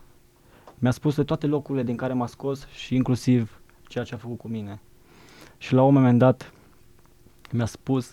Mi-a 0.78 0.90
spus 0.90 1.14
de 1.16 1.24
toate 1.24 1.46
locurile 1.46 1.84
din 1.84 1.96
care 1.96 2.12
m-a 2.12 2.26
scos 2.26 2.66
și 2.66 2.94
inclusiv 2.94 3.60
ceea 3.88 4.04
ce 4.04 4.14
a 4.14 4.18
făcut 4.18 4.38
cu 4.38 4.48
mine. 4.48 4.80
Și 5.58 5.74
la 5.74 5.82
un 5.82 5.94
moment 5.94 6.18
dat 6.18 6.52
mi-a 7.50 7.66
spus 7.66 8.12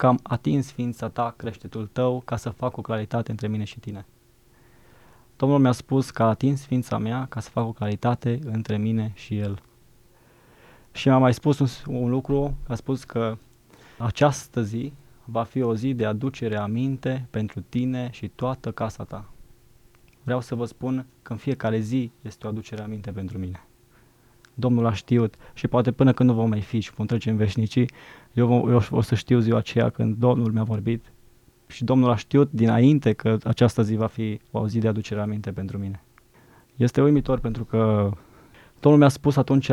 că 0.00 0.06
am 0.06 0.18
atins 0.22 0.70
ființa 0.70 1.08
ta, 1.08 1.34
creștetul 1.36 1.86
tău, 1.86 2.22
ca 2.24 2.36
să 2.36 2.50
fac 2.50 2.76
o 2.76 2.80
claritate 2.80 3.30
între 3.30 3.48
mine 3.48 3.64
și 3.64 3.80
tine. 3.80 4.06
Domnul 5.36 5.58
mi-a 5.58 5.72
spus 5.72 6.10
că 6.10 6.22
a 6.22 6.28
atins 6.28 6.64
ființa 6.64 6.98
mea 6.98 7.26
ca 7.28 7.40
să 7.40 7.50
fac 7.50 7.66
o 7.66 7.72
claritate 7.72 8.38
între 8.44 8.76
mine 8.76 9.12
și 9.14 9.38
el. 9.38 9.62
Și 10.92 11.08
mi-a 11.08 11.18
mai 11.18 11.34
spus 11.34 11.58
un, 11.58 11.94
un 11.94 12.10
lucru, 12.10 12.56
a 12.68 12.74
spus 12.74 13.04
că 13.04 13.36
această 13.98 14.62
zi 14.62 14.92
va 15.24 15.42
fi 15.42 15.62
o 15.62 15.74
zi 15.74 15.94
de 15.94 16.06
aducere 16.06 16.56
aminte 16.56 17.26
pentru 17.30 17.60
tine 17.60 18.08
și 18.12 18.28
toată 18.28 18.72
casa 18.72 19.04
ta. 19.04 19.30
Vreau 20.22 20.40
să 20.40 20.54
vă 20.54 20.64
spun 20.64 21.06
că 21.22 21.32
în 21.32 21.38
fiecare 21.38 21.78
zi 21.78 22.10
este 22.22 22.46
o 22.46 22.48
aducere 22.48 22.82
aminte 22.82 23.10
pentru 23.10 23.38
mine. 23.38 23.64
Domnul 24.60 24.86
a 24.86 24.92
știut 24.92 25.34
și 25.54 25.68
poate 25.68 25.92
până 25.92 26.12
când 26.12 26.28
nu 26.28 26.34
vom 26.34 26.48
mai 26.48 26.60
fi 26.60 26.80
și 26.80 26.92
vom 26.94 27.06
trece 27.06 27.30
în 27.30 27.36
veșnicii, 27.36 27.90
eu, 28.32 28.70
eu 28.70 28.82
o 28.90 29.00
să 29.00 29.14
știu 29.14 29.38
ziua 29.38 29.58
aceea 29.58 29.88
când 29.90 30.16
Domnul 30.16 30.52
mi-a 30.52 30.62
vorbit 30.62 31.12
și 31.66 31.84
Domnul 31.84 32.10
a 32.10 32.16
știut 32.16 32.50
dinainte 32.50 33.12
că 33.12 33.36
această 33.44 33.82
zi 33.82 33.96
va 33.96 34.06
fi 34.06 34.40
o 34.50 34.68
zi 34.68 34.78
de 34.78 34.88
aducere 34.88 35.20
aminte 35.20 35.52
pentru 35.52 35.78
mine. 35.78 36.02
Este 36.76 37.02
uimitor 37.02 37.38
pentru 37.38 37.64
că 37.64 38.10
Domnul 38.80 39.00
mi-a 39.00 39.08
spus 39.08 39.36
atunci 39.36 39.70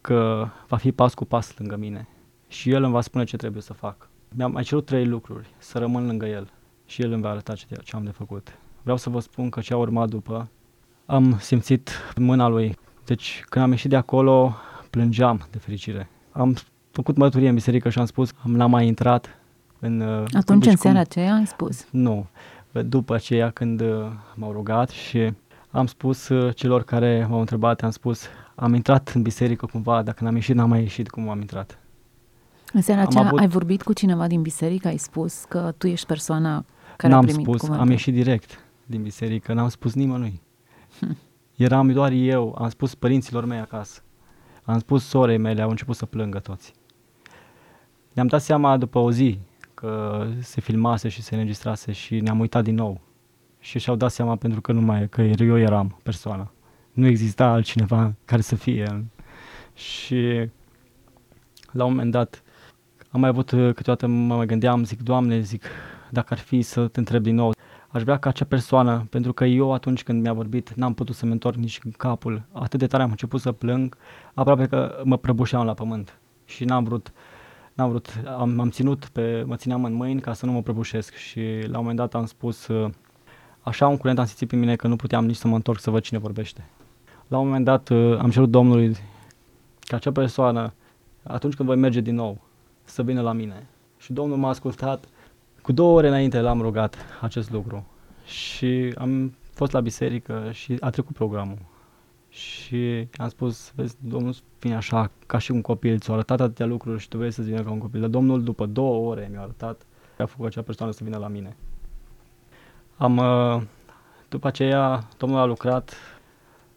că 0.00 0.48
va 0.68 0.76
fi 0.76 0.92
pas 0.92 1.14
cu 1.14 1.24
pas 1.24 1.58
lângă 1.58 1.76
mine 1.76 2.08
și 2.48 2.70
El 2.70 2.82
îmi 2.82 2.92
va 2.92 3.00
spune 3.00 3.24
ce 3.24 3.36
trebuie 3.36 3.62
să 3.62 3.72
fac. 3.72 4.08
Mi-am 4.34 4.52
mai 4.52 4.62
cerut 4.62 4.86
trei 4.86 5.06
lucruri, 5.06 5.48
să 5.58 5.78
rămân 5.78 6.06
lângă 6.06 6.26
El 6.26 6.50
și 6.86 7.02
El 7.02 7.12
îmi 7.12 7.22
va 7.22 7.30
arăta 7.30 7.54
ce, 7.54 7.66
ce 7.84 7.96
am 7.96 8.04
de 8.04 8.10
făcut. 8.10 8.58
Vreau 8.82 8.96
să 8.96 9.10
vă 9.10 9.20
spun 9.20 9.50
că 9.50 9.60
ce 9.60 9.72
a 9.72 9.76
urmat 9.76 10.08
după, 10.08 10.48
am 11.06 11.38
simțit 11.38 11.90
mâna 12.16 12.48
Lui. 12.48 12.76
Deci 13.08 13.44
când 13.48 13.64
am 13.64 13.70
ieșit 13.70 13.90
de 13.90 13.96
acolo, 13.96 14.54
plângeam 14.90 15.46
de 15.50 15.58
fericire. 15.58 16.08
Am 16.30 16.56
făcut 16.90 17.16
mărturie 17.16 17.48
în 17.48 17.54
biserică 17.54 17.88
și 17.88 17.98
am 17.98 18.04
spus, 18.04 18.30
am 18.44 18.50
n-am 18.50 18.70
mai 18.70 18.86
intrat 18.86 19.38
în... 19.78 20.00
Uh, 20.00 20.24
Atunci, 20.32 20.66
în 20.66 20.76
seara 20.76 20.98
aceea, 20.98 21.34
ai 21.34 21.46
spus? 21.46 21.86
Nu. 21.90 22.26
După 22.72 23.14
aceea, 23.14 23.50
când 23.50 23.80
uh, 23.80 24.06
m-au 24.34 24.52
rugat 24.52 24.88
și 24.88 25.32
am 25.70 25.86
spus 25.86 26.28
uh, 26.28 26.54
celor 26.54 26.82
care 26.82 27.26
m-au 27.30 27.40
întrebat, 27.40 27.82
am 27.82 27.90
spus, 27.90 28.26
am 28.54 28.74
intrat 28.74 29.12
în 29.14 29.22
biserică 29.22 29.66
cumva, 29.66 30.02
dacă 30.02 30.24
n-am 30.24 30.34
ieșit, 30.34 30.54
n-am 30.54 30.68
mai 30.68 30.80
ieșit 30.80 31.10
cum 31.10 31.28
am 31.28 31.40
intrat. 31.40 31.78
În 32.72 32.80
seara 32.80 33.00
aceea 33.00 33.24
avut... 33.24 33.38
ai 33.38 33.48
vorbit 33.48 33.82
cu 33.82 33.92
cineva 33.92 34.26
din 34.26 34.42
biserică, 34.42 34.88
ai 34.88 34.96
spus 34.96 35.44
că 35.48 35.74
tu 35.78 35.86
ești 35.86 36.06
persoana 36.06 36.64
care 36.96 37.12
n-am 37.12 37.22
a 37.22 37.26
primit 37.26 37.44
spus, 37.44 37.60
cuvântul. 37.60 37.84
am 37.84 37.90
ieșit 37.90 38.14
direct 38.14 38.60
din 38.86 39.02
biserică, 39.02 39.52
n-am 39.52 39.68
spus 39.68 39.94
nimănui. 39.94 40.40
Hm. 40.98 41.16
Eram 41.58 41.92
doar 41.92 42.12
eu, 42.12 42.54
am 42.58 42.68
spus 42.68 42.94
părinților 42.94 43.44
mei 43.44 43.58
acasă. 43.58 44.02
Am 44.64 44.78
spus 44.78 45.08
sorei 45.08 45.38
mele, 45.38 45.62
au 45.62 45.70
început 45.70 45.96
să 45.96 46.06
plângă 46.06 46.38
toți. 46.38 46.72
Ne-am 48.12 48.26
dat 48.26 48.42
seama 48.42 48.76
după 48.76 48.98
o 48.98 49.12
zi 49.12 49.38
că 49.74 50.24
se 50.40 50.60
filmase 50.60 51.08
și 51.08 51.22
se 51.22 51.34
înregistrase 51.34 51.92
și 51.92 52.20
ne-am 52.20 52.40
uitat 52.40 52.64
din 52.64 52.74
nou. 52.74 53.00
Și 53.60 53.78
și-au 53.78 53.96
dat 53.96 54.10
seama 54.10 54.36
pentru 54.36 54.60
că 54.60 54.72
nu 54.72 54.80
mai, 54.80 55.08
că 55.08 55.22
eu 55.22 55.58
eram 55.58 56.00
persoana. 56.02 56.52
Nu 56.92 57.06
exista 57.06 57.46
altcineva 57.46 58.14
care 58.24 58.40
să 58.40 58.54
fie. 58.54 59.04
Și 59.74 60.48
la 61.72 61.84
un 61.84 61.90
moment 61.90 62.10
dat 62.10 62.42
am 63.10 63.20
mai 63.20 63.28
avut 63.28 63.48
câteodată 63.48 64.06
mă 64.06 64.36
mai 64.36 64.46
gândeam, 64.46 64.84
zic, 64.84 65.02
Doamne, 65.02 65.40
zic, 65.40 65.64
dacă 66.10 66.32
ar 66.32 66.38
fi 66.38 66.62
să 66.62 66.88
te 66.88 66.98
întreb 66.98 67.22
din 67.22 67.34
nou, 67.34 67.52
aș 67.88 68.02
vrea 68.02 68.18
ca 68.18 68.28
acea 68.28 68.44
persoană, 68.44 69.06
pentru 69.10 69.32
că 69.32 69.44
eu 69.44 69.72
atunci 69.72 70.02
când 70.02 70.22
mi-a 70.22 70.32
vorbit 70.32 70.72
n-am 70.74 70.94
putut 70.94 71.14
să-mi 71.14 71.32
întorc 71.32 71.56
nici 71.56 71.78
în 71.84 71.90
capul, 71.90 72.42
atât 72.52 72.78
de 72.78 72.86
tare 72.86 73.02
am 73.02 73.10
început 73.10 73.40
să 73.40 73.52
plâng, 73.52 73.96
aproape 74.34 74.66
că 74.66 75.02
mă 75.04 75.16
prăbușeam 75.16 75.64
la 75.64 75.74
pământ 75.74 76.18
și 76.44 76.64
n-am 76.64 76.84
vrut 76.84 77.12
n-am 77.78 77.88
vrut, 77.88 78.22
am, 78.38 78.60
am 78.60 78.70
ținut 78.70 79.04
pe, 79.04 79.42
mă 79.46 79.56
țineam 79.56 79.84
în 79.84 79.92
mâini 79.92 80.20
ca 80.20 80.32
să 80.32 80.46
nu 80.46 80.52
mă 80.52 80.62
prăbușesc 80.62 81.14
și 81.14 81.40
la 81.40 81.78
un 81.78 81.84
moment 81.84 81.96
dat 81.96 82.14
am 82.14 82.26
spus, 82.26 82.66
uh, 82.66 82.90
așa 83.60 83.88
un 83.88 83.96
curent 83.96 84.18
am 84.18 84.24
simțit 84.24 84.48
pe 84.48 84.56
mine 84.56 84.76
că 84.76 84.86
nu 84.86 84.96
puteam 84.96 85.26
nici 85.26 85.36
să 85.36 85.48
mă 85.48 85.54
întorc 85.54 85.80
să 85.80 85.90
văd 85.90 86.02
cine 86.02 86.18
vorbește. 86.18 86.68
La 87.28 87.38
un 87.38 87.46
moment 87.46 87.64
dat 87.64 87.88
uh, 87.88 88.18
am 88.18 88.30
cerut 88.30 88.50
Domnului 88.50 88.96
ca 89.80 89.96
acea 89.96 90.12
persoană, 90.12 90.72
atunci 91.22 91.54
când 91.54 91.68
voi 91.68 91.76
merge 91.76 92.00
din 92.00 92.14
nou, 92.14 92.40
să 92.84 93.02
vină 93.02 93.20
la 93.20 93.32
mine. 93.32 93.66
Și 93.96 94.12
Domnul 94.12 94.36
m-a 94.36 94.48
ascultat. 94.48 95.04
Cu 95.68 95.74
două 95.74 95.96
ore 95.96 96.08
înainte 96.08 96.40
l-am 96.40 96.60
rugat 96.60 96.96
acest 97.20 97.50
lucru. 97.50 97.86
Și 98.24 98.94
am 98.98 99.34
fost 99.50 99.72
la 99.72 99.80
biserică 99.80 100.48
și 100.52 100.76
a 100.80 100.90
trecut 100.90 101.14
programul 101.14 101.58
și 102.28 103.08
am 103.16 103.28
spus, 103.28 103.72
vezi, 103.74 103.96
Domnul 104.00 104.34
vine 104.58 104.74
așa 104.74 105.10
ca 105.26 105.38
și 105.38 105.50
un 105.50 105.60
copil, 105.60 105.98
ți-a 105.98 106.12
arătat 106.12 106.40
atâtea 106.40 106.66
lucruri 106.66 107.00
și 107.00 107.08
tu 107.08 107.16
vrei 107.16 107.30
să-ți 107.30 107.48
vină 107.48 107.62
ca 107.62 107.70
un 107.70 107.78
copil. 107.78 108.00
Dar 108.00 108.08
Domnul 108.08 108.42
după 108.42 108.66
două 108.66 109.10
ore 109.10 109.28
mi-a 109.30 109.40
arătat 109.40 109.86
că 110.16 110.22
a 110.22 110.26
făcut 110.26 110.46
acea 110.46 110.62
persoană 110.62 110.92
să 110.92 111.04
vină 111.04 111.16
la 111.18 111.28
mine. 111.28 111.56
Am, 112.96 113.16
uh, 113.16 113.62
după 114.28 114.46
aceea, 114.46 115.08
Domnul 115.18 115.38
a 115.38 115.44
lucrat, 115.44 115.94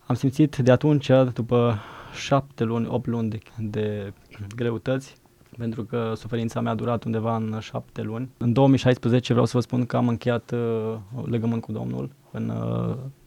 am 0.05 0.15
simțit 0.15 0.57
de 0.57 0.71
atunci, 0.71 1.11
după 1.33 1.79
șapte 2.13 2.63
luni, 2.63 2.87
opt 2.87 3.07
luni 3.07 3.29
de, 3.29 3.39
de 3.57 4.13
greutăți, 4.55 5.15
pentru 5.57 5.83
că 5.83 6.13
suferința 6.15 6.61
mea 6.61 6.71
a 6.71 6.75
durat 6.75 7.03
undeva 7.03 7.35
în 7.35 7.57
șapte 7.59 8.01
luni. 8.01 8.29
În 8.37 8.53
2016 8.53 9.31
vreau 9.31 9.45
să 9.45 9.51
vă 9.55 9.61
spun 9.61 9.85
că 9.85 9.97
am 9.97 10.07
încheiat 10.07 10.51
uh, 10.51 10.95
legământ 11.25 11.61
cu 11.61 11.71
Domnul 11.71 12.09
în 12.31 12.49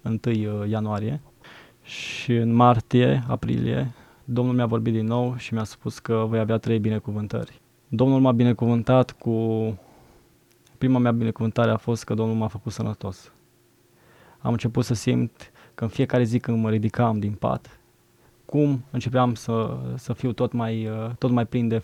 uh, 0.03 0.15
1 0.27 0.61
uh, 0.61 0.69
ianuarie 0.69 1.21
și 1.83 2.33
în 2.33 2.53
martie, 2.53 3.25
aprilie, 3.29 3.93
Domnul 4.25 4.55
mi-a 4.55 4.67
vorbit 4.67 4.93
din 4.93 5.07
nou 5.07 5.37
și 5.37 5.55
mi-a 5.55 5.65
spus 5.65 5.99
că 5.99 6.25
voi 6.29 6.39
avea 6.39 6.59
trei 6.59 6.79
binecuvântări. 6.79 7.61
Domnul 7.89 8.21
m-a 8.21 8.33
binecuvântat 8.33 9.11
cu... 9.13 9.79
Prima 10.79 10.99
mea 10.99 11.13
binecuvântare 11.13 11.71
a 11.71 11.77
fost 11.77 12.05
că 12.05 12.15
Domnul 12.15 12.37
m-a 12.37 12.47
făcut 12.47 12.73
sănătos. 12.73 13.33
Am 14.39 14.53
început 14.53 14.85
să 14.85 14.95
simt 14.95 15.53
că 15.75 15.85
în 15.85 15.91
fiecare 15.91 16.23
zi 16.23 16.39
când 16.39 16.63
mă 16.63 16.71
ridicam 16.71 17.19
din 17.19 17.33
pat, 17.33 17.81
cum 18.45 18.85
începeam 18.91 19.35
să, 19.35 19.77
să 19.97 20.13
fiu 20.13 20.33
tot 20.33 20.53
mai, 20.53 20.89
tot 21.19 21.31
mai 21.31 21.47
plin 21.47 21.69
de 21.69 21.83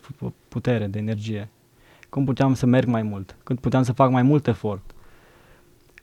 putere, 0.49 0.87
de 0.87 0.99
energie. 0.99 1.49
Cum 2.09 2.25
puteam 2.25 2.55
să 2.55 2.67
merg 2.67 2.89
mai 2.89 3.03
mult, 3.03 3.37
când 3.43 3.59
puteam 3.59 3.83
să 3.83 3.93
fac 3.93 4.11
mai 4.11 4.23
mult 4.23 4.47
efort. 4.47 4.95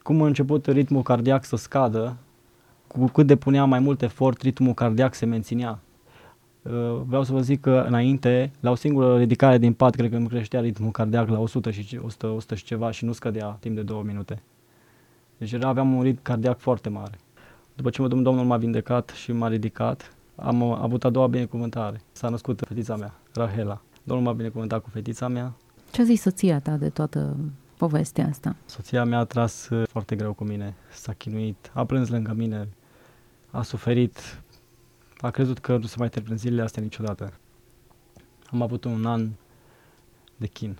Cum 0.02 0.22
a 0.22 0.26
început 0.26 0.66
ritmul 0.66 1.02
cardiac 1.02 1.44
să 1.44 1.56
scadă 1.56 2.16
cu 2.86 3.04
cât 3.04 3.26
depunea 3.26 3.64
mai 3.64 3.78
mult 3.78 4.02
efort, 4.02 4.42
ritmul 4.42 4.74
cardiac 4.74 5.14
se 5.14 5.26
menținea. 5.26 5.78
Uh, 6.62 7.00
vreau 7.06 7.22
să 7.22 7.32
vă 7.32 7.40
zic 7.40 7.60
că 7.60 7.84
înainte, 7.86 8.50
la 8.60 8.70
o 8.70 8.74
singură 8.74 9.18
ridicare 9.18 9.58
din 9.58 9.72
pat, 9.72 9.94
cred 9.94 10.10
că 10.10 10.16
îmi 10.16 10.28
creștea 10.28 10.60
ritmul 10.60 10.90
cardiac 10.90 11.28
la 11.28 11.38
100 11.38 11.70
și, 11.70 11.98
100, 12.02 12.26
100 12.26 12.54
și 12.54 12.64
ceva 12.64 12.90
și 12.90 13.04
nu 13.04 13.12
scădea 13.12 13.56
timp 13.60 13.74
de 13.74 13.82
două 13.82 14.02
minute. 14.02 14.42
Deci 15.38 15.54
aveam 15.54 15.94
un 15.94 16.02
ritm 16.02 16.22
cardiac 16.22 16.58
foarte 16.58 16.88
mare. 16.88 17.18
După 17.74 17.90
ce 17.90 18.06
Domnul 18.06 18.44
m-a 18.44 18.56
vindecat 18.56 19.08
și 19.10 19.32
m-a 19.32 19.48
ridicat, 19.48 20.16
am 20.40 20.62
avut 20.62 21.04
a 21.04 21.10
doua 21.10 21.26
binecuvântare. 21.26 22.00
S-a 22.12 22.28
născut 22.28 22.62
fetița 22.66 22.96
mea, 22.96 23.14
Rahela. 23.32 23.80
Domnul 24.02 24.26
m-a 24.26 24.32
binecuvântat 24.32 24.82
cu 24.82 24.90
fetița 24.90 25.28
mea. 25.28 25.52
Ce 25.90 26.00
a 26.00 26.04
zis 26.04 26.20
soția 26.20 26.60
ta 26.60 26.76
de 26.76 26.88
toată 26.88 27.36
povestea 27.76 28.26
asta? 28.26 28.56
Soția 28.64 29.04
mea 29.04 29.18
a 29.18 29.24
tras 29.24 29.68
uh, 29.68 29.86
foarte 29.88 30.16
greu 30.16 30.32
cu 30.32 30.44
mine, 30.44 30.74
s-a 30.92 31.12
chinuit, 31.12 31.70
a 31.74 31.84
plâns 31.84 32.08
lângă 32.08 32.32
mine, 32.36 32.68
a 33.50 33.62
suferit, 33.62 34.42
a 35.18 35.30
crezut 35.30 35.58
că 35.58 35.76
nu 35.76 35.86
se 35.86 35.94
mai 35.98 36.08
termină 36.08 36.36
zilele 36.36 36.62
astea 36.62 36.82
niciodată. 36.82 37.32
Am 38.52 38.62
avut 38.62 38.84
un 38.84 39.06
an 39.06 39.28
de 40.36 40.46
chin. 40.46 40.78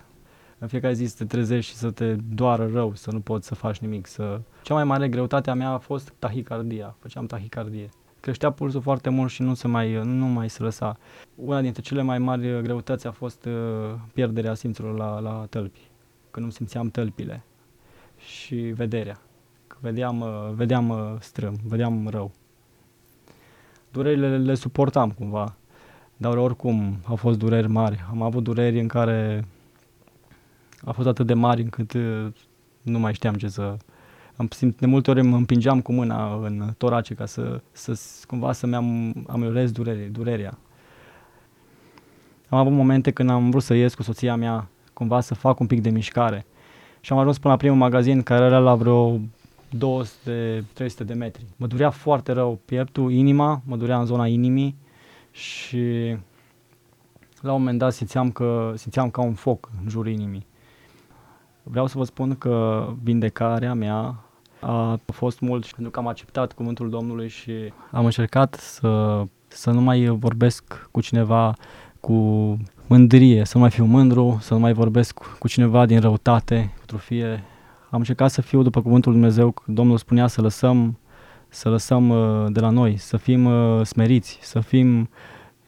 În 0.57 0.67
fiecare 0.67 0.93
zi 0.93 1.05
să 1.05 1.15
te 1.17 1.25
trezești 1.25 1.71
și 1.71 1.77
să 1.77 1.91
te 1.91 2.13
doară 2.13 2.69
rău, 2.73 2.95
să 2.95 3.11
nu 3.11 3.19
poți 3.19 3.47
să 3.47 3.55
faci 3.55 3.77
nimic. 3.77 4.07
Să... 4.07 4.41
Cea 4.63 4.73
mai 4.73 4.83
mare 4.83 5.09
greutate 5.09 5.49
a 5.49 5.53
mea 5.53 5.69
a 5.69 5.77
fost 5.77 6.13
tahicardia. 6.19 6.95
Făceam 6.99 7.25
tahicardie. 7.25 7.89
Creștea 8.19 8.51
pulsul 8.51 8.81
foarte 8.81 9.09
mult 9.09 9.31
și 9.31 9.41
nu, 9.41 9.53
se 9.53 9.67
mai, 9.67 9.93
nu 10.03 10.25
mai 10.25 10.49
se 10.49 10.63
lăsa. 10.63 10.97
Una 11.35 11.61
dintre 11.61 11.81
cele 11.81 12.01
mai 12.01 12.19
mari 12.19 12.61
greutăți 12.61 13.07
a 13.07 13.11
fost 13.11 13.45
uh, 13.45 13.53
pierderea 14.13 14.53
simțurilor 14.53 14.97
la, 14.97 15.19
la 15.19 15.45
tălpi. 15.49 15.79
Când 16.31 16.45
nu 16.45 16.51
simțeam 16.51 16.89
tălpile 16.89 17.43
și 18.17 18.55
vederea. 18.55 19.19
Că 19.67 19.77
vedeam, 19.79 20.21
uh, 20.21 20.49
vedeam 20.53 20.89
uh, 20.89 21.15
strâm, 21.19 21.55
vedeam 21.63 22.07
rău 22.07 22.31
durerile 23.91 24.37
le 24.37 24.55
suportam 24.55 25.11
cumva, 25.11 25.55
dar 26.17 26.37
oricum 26.37 26.97
au 27.03 27.15
fost 27.15 27.37
dureri 27.37 27.67
mari. 27.67 28.05
Am 28.09 28.21
avut 28.21 28.43
dureri 28.43 28.79
în 28.79 28.87
care 28.87 29.47
a 30.85 30.91
fost 30.91 31.07
atât 31.07 31.25
de 31.25 31.33
mari 31.33 31.61
încât 31.61 31.93
uh, 31.93 32.27
nu 32.81 32.99
mai 32.99 33.13
știam 33.13 33.35
ce 33.35 33.47
să... 33.47 33.77
Am 34.39 34.47
simt, 34.49 34.79
de 34.79 34.85
multe 34.85 35.11
ori 35.11 35.21
mă 35.21 35.35
împingeam 35.35 35.81
cu 35.81 35.91
mâna 35.91 36.35
în 36.35 36.73
torace 36.77 37.13
ca 37.13 37.25
să, 37.25 37.61
să 37.71 37.99
cumva 38.27 38.51
să-mi 38.51 38.75
am, 38.75 39.13
ameliorez 39.27 39.71
durere, 39.71 40.09
durerea. 40.11 40.57
Am 42.49 42.57
avut 42.57 42.71
momente 42.71 43.11
când 43.11 43.29
am 43.29 43.49
vrut 43.49 43.63
să 43.63 43.73
ies 43.73 43.93
cu 43.93 44.03
soția 44.03 44.35
mea, 44.35 44.67
cumva 44.93 45.19
să 45.19 45.33
fac 45.33 45.59
un 45.59 45.67
pic 45.67 45.81
de 45.81 45.89
mișcare. 45.89 46.45
Și 46.99 47.13
am 47.13 47.19
ajuns 47.19 47.37
până 47.37 47.53
la 47.53 47.59
primul 47.59 47.77
magazin 47.77 48.23
care 48.23 48.45
era 48.45 48.59
la 48.59 48.75
vreo 48.75 49.17
200-300 49.17 49.21
de 51.05 51.13
metri. 51.13 51.45
Mă 51.55 51.67
durea 51.67 51.89
foarte 51.89 52.31
rău 52.31 52.59
pieptul, 52.65 53.11
inima, 53.11 53.61
mă 53.65 53.77
durea 53.77 53.99
în 53.99 54.05
zona 54.05 54.27
inimii 54.27 54.75
și 55.31 56.15
la 57.41 57.53
un 57.53 57.59
moment 57.59 57.77
dat 57.79 57.93
simțeam, 57.93 58.31
că, 58.31 58.73
simțeam 58.75 59.09
ca 59.09 59.21
un 59.21 59.33
foc 59.33 59.69
în 59.83 59.89
jurul 59.89 60.11
inimii. 60.11 60.45
Vreau 61.63 61.87
să 61.87 61.97
vă 61.97 62.03
spun 62.03 62.35
că 62.35 62.87
vindecarea 63.03 63.73
mea 63.73 64.23
a 64.59 64.99
fost 65.05 65.39
mult 65.39 65.65
și 65.65 65.73
pentru 65.73 65.91
că 65.91 65.99
am 65.99 66.07
acceptat 66.07 66.53
cuvântul 66.53 66.89
Domnului 66.89 67.27
și 67.27 67.51
am 67.91 68.05
încercat 68.05 68.53
să, 68.53 69.23
să 69.47 69.71
nu 69.71 69.81
mai 69.81 70.05
vorbesc 70.05 70.87
cu 70.91 71.01
cineva 71.01 71.55
cu 71.99 72.13
mândrie, 72.87 73.45
să 73.45 73.51
nu 73.53 73.61
mai 73.61 73.69
fiu 73.69 73.85
mândru, 73.85 74.37
să 74.41 74.53
nu 74.53 74.59
mai 74.59 74.73
vorbesc 74.73 75.19
cu 75.39 75.47
cineva 75.47 75.85
din 75.85 75.99
răutate, 75.99 76.73
cu 76.79 76.85
trufie. 76.85 77.43
Am 77.89 77.99
încercat 77.99 78.31
să 78.31 78.41
fiu 78.41 78.61
după 78.61 78.81
cuvântul 78.81 79.11
Lui 79.11 79.21
Dumnezeu, 79.21 79.53
Domnul 79.65 79.97
spunea 79.97 80.27
să 80.27 80.41
lăsăm, 80.41 80.99
să 81.49 81.69
lăsăm 81.69 82.09
uh, 82.09 82.45
de 82.49 82.59
la 82.59 82.69
noi, 82.69 82.97
să 82.97 83.17
fim 83.17 83.45
uh, 83.45 83.85
smeriți, 83.85 84.39
să 84.41 84.59
fim... 84.59 85.09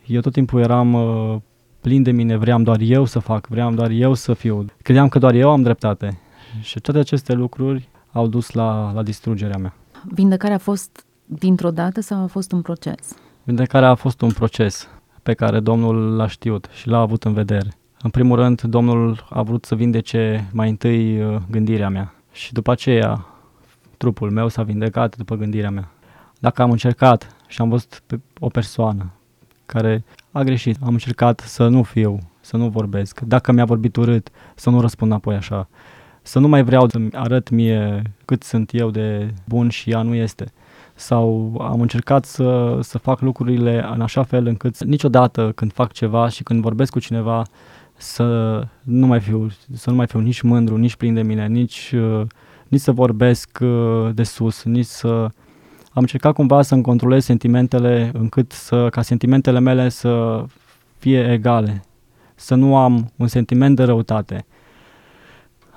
Eu 0.05 0.21
tot 0.21 0.33
timpul 0.33 0.59
eram 0.59 0.93
uh, 0.93 1.37
plin 1.81 2.03
de 2.03 2.11
mine, 2.11 2.35
vreau 2.35 2.61
doar 2.61 2.79
eu 2.79 3.05
să 3.05 3.19
fac, 3.19 3.47
vreau 3.47 3.71
doar 3.71 3.89
eu 3.89 4.13
să 4.13 4.33
fiu. 4.33 4.65
Credeam 4.81 5.09
că 5.09 5.19
doar 5.19 5.33
eu 5.33 5.49
am 5.49 5.61
dreptate. 5.61 6.19
Și 6.61 6.79
toate 6.79 6.99
aceste 6.99 7.33
lucruri 7.33 7.89
au 8.11 8.27
dus 8.27 8.51
la, 8.51 8.91
la 8.91 9.03
distrugerea 9.03 9.57
mea. 9.57 9.73
Vindecarea 10.03 10.55
a 10.55 10.59
fost 10.59 11.05
dintr-o 11.25 11.71
dată 11.71 12.01
sau 12.01 12.23
a 12.23 12.27
fost 12.27 12.51
un 12.51 12.61
proces? 12.61 13.15
Vindecarea 13.43 13.89
a 13.89 13.95
fost 13.95 14.21
un 14.21 14.31
proces 14.31 14.87
pe 15.23 15.33
care 15.33 15.59
Domnul 15.59 16.15
l-a 16.15 16.27
știut 16.27 16.69
și 16.73 16.87
l-a 16.87 16.99
avut 16.99 17.23
în 17.23 17.33
vedere. 17.33 17.69
În 18.01 18.09
primul 18.09 18.35
rând, 18.35 18.61
Domnul 18.61 19.27
a 19.29 19.41
vrut 19.41 19.65
să 19.65 19.75
vindece 19.75 20.49
mai 20.53 20.69
întâi 20.69 21.23
uh, 21.23 21.41
gândirea 21.49 21.89
mea 21.89 22.13
și 22.31 22.53
după 22.53 22.71
aceea 22.71 23.25
trupul 23.97 24.31
meu 24.31 24.47
s-a 24.47 24.63
vindecat 24.63 25.17
după 25.17 25.35
gândirea 25.35 25.69
mea. 25.69 25.91
Dacă 26.39 26.61
am 26.61 26.71
încercat 26.71 27.35
și 27.47 27.61
am 27.61 27.69
văzut 27.69 28.01
pe 28.07 28.19
o 28.39 28.47
persoană 28.47 29.11
care 29.65 30.03
a 30.31 30.41
greșit, 30.43 30.77
am 30.81 30.91
încercat 30.91 31.39
să 31.39 31.67
nu 31.67 31.83
fiu, 31.83 32.17
să 32.39 32.57
nu 32.57 32.69
vorbesc, 32.69 33.19
dacă 33.19 33.51
mi-a 33.51 33.65
vorbit 33.65 33.95
urât, 33.95 34.29
să 34.55 34.69
nu 34.69 34.81
răspund 34.81 35.11
apoi 35.11 35.35
așa, 35.35 35.67
să 36.21 36.39
nu 36.39 36.47
mai 36.47 36.63
vreau 36.63 36.89
să-mi 36.89 37.09
arăt 37.13 37.49
mie 37.49 38.01
cât 38.25 38.43
sunt 38.43 38.69
eu 38.73 38.89
de 38.89 39.33
bun 39.45 39.69
și 39.69 39.89
ea 39.89 40.01
nu 40.01 40.13
este 40.13 40.51
sau 41.01 41.55
am 41.61 41.81
încercat 41.81 42.25
să, 42.25 42.77
să 42.81 42.97
fac 42.97 43.21
lucrurile 43.21 43.85
în 43.93 44.01
așa 44.01 44.23
fel 44.23 44.47
încât 44.47 44.83
niciodată 44.83 45.51
când 45.55 45.73
fac 45.73 45.91
ceva 45.91 46.29
și 46.29 46.43
când 46.43 46.61
vorbesc 46.61 46.91
cu 46.91 46.99
cineva 46.99 47.43
să 47.97 48.25
nu 48.81 49.07
mai 49.07 49.19
fiu, 49.19 49.47
să 49.73 49.89
nu 49.89 49.95
mai 49.95 50.07
fiu 50.07 50.19
nici 50.19 50.41
mândru, 50.41 50.77
nici 50.77 50.95
plin 50.95 51.13
de 51.13 51.21
mine, 51.21 51.47
nici, 51.47 51.91
uh, 51.95 52.21
nici 52.67 52.81
să 52.81 52.91
vorbesc 52.91 53.59
uh, 53.61 54.09
de 54.13 54.23
sus, 54.23 54.63
nici 54.63 54.85
să... 54.85 55.07
Am 55.93 56.01
încercat 56.01 56.33
cumva 56.33 56.61
să-mi 56.61 56.81
controlez 56.81 57.23
sentimentele 57.23 58.11
încât 58.13 58.51
să, 58.51 58.89
ca 58.89 59.01
sentimentele 59.01 59.59
mele 59.59 59.89
să 59.89 60.43
fie 60.97 61.31
egale, 61.31 61.83
să 62.35 62.55
nu 62.55 62.77
am 62.77 63.11
un 63.15 63.27
sentiment 63.27 63.75
de 63.75 63.83
răutate. 63.83 64.45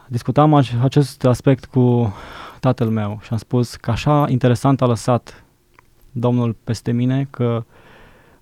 Discutam 0.09 0.55
acest 0.83 1.25
aspect 1.25 1.65
cu 1.65 2.15
tatăl 2.61 2.89
meu 2.89 3.19
și 3.23 3.29
am 3.31 3.39
spus 3.39 3.77
că 3.77 3.91
așa 3.91 4.25
interesant 4.29 4.83
a 4.83 4.87
lăsat 4.87 5.45
Domnul 6.13 6.57
peste 6.65 6.93
mine 6.93 7.27
că 7.31 7.65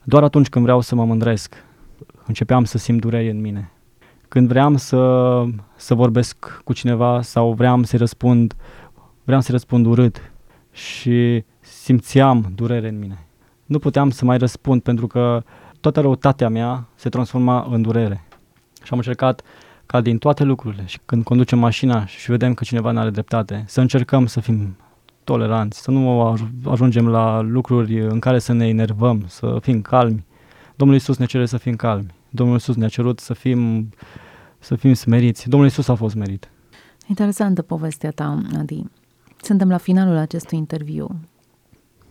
doar 0.03 0.23
atunci 0.23 0.49
când 0.49 0.65
vreau 0.65 0.81
să 0.81 0.95
mă 0.95 1.05
mândresc, 1.05 1.65
începeam 2.27 2.65
să 2.65 2.79
simt 2.79 3.01
durere 3.01 3.31
în 3.31 3.41
mine. 3.41 3.71
Când 4.29 4.49
vreau 4.49 4.77
să, 4.77 5.45
să 5.77 5.95
vorbesc 5.95 6.61
cu 6.65 6.73
cineva 6.73 7.23
sau 7.23 7.53
vreau 7.53 7.83
să-i 7.83 7.99
răspund, 7.99 8.55
vreau 9.25 9.41
să-i 9.41 9.53
răspund 9.53 9.87
urât 9.87 10.33
și 10.73 11.45
simțeam 11.61 12.53
durere 12.55 12.89
în 12.89 12.99
mine. 12.99 13.27
Nu 13.67 13.79
puteam 13.79 14.11
să 14.11 14.25
mai 14.25 14.39
răspund 14.39 14.83
pentru 14.83 15.07
că 15.07 15.43
toată 15.81 16.01
răutatea 16.01 16.49
mea 16.49 16.87
se 16.95 17.09
transforma 17.09 17.67
în 17.71 17.83
durere. 17.83 18.25
Și 18.83 18.89
am 18.93 18.99
încercat 18.99 19.43
ca 19.93 20.01
din 20.01 20.19
toate 20.19 20.45
lucrurile 20.45 20.85
și 20.87 20.99
când 21.05 21.25
conducem 21.25 21.59
mașina 21.59 22.07
și 22.07 22.31
vedem 22.31 22.55
că 22.55 22.65
cineva 22.65 22.91
nu 22.91 22.99
are 22.99 23.11
dreptate, 23.11 23.65
să 23.67 23.81
încercăm 23.81 24.27
să 24.27 24.41
fim 24.41 24.77
toleranți, 25.25 25.83
să 25.83 25.91
nu 25.91 26.21
ajungem 26.65 27.09
la 27.09 27.41
lucruri 27.41 28.01
în 28.01 28.19
care 28.19 28.39
să 28.39 28.53
ne 28.53 28.69
enervăm, 28.69 29.25
să 29.27 29.59
fim 29.61 29.83
calmi. 29.83 30.25
Domnul 30.77 30.97
Isus 30.97 31.17
ne 31.17 31.25
cere 31.25 31.47
să 31.47 31.57
fim 31.57 31.77
calmi. 31.77 32.07
Domnul 32.31 32.57
Isus 32.57 32.77
ne-a 32.77 32.89
cerut 32.89 33.19
să 33.19 33.35
fim, 33.35 33.89
să 34.59 34.75
fim 34.75 34.95
smeriți. 34.95 35.49
Domnul 35.49 35.69
Isus 35.69 35.89
a 35.89 35.95
fost 35.95 36.15
smerit. 36.15 36.51
Interesantă 37.07 37.63
povestea 37.63 38.11
ta, 38.11 38.41
Adi. 38.59 38.85
Suntem 39.43 39.69
la 39.69 39.77
finalul 39.77 40.17
acestui 40.17 40.59
interviu. 40.59 41.21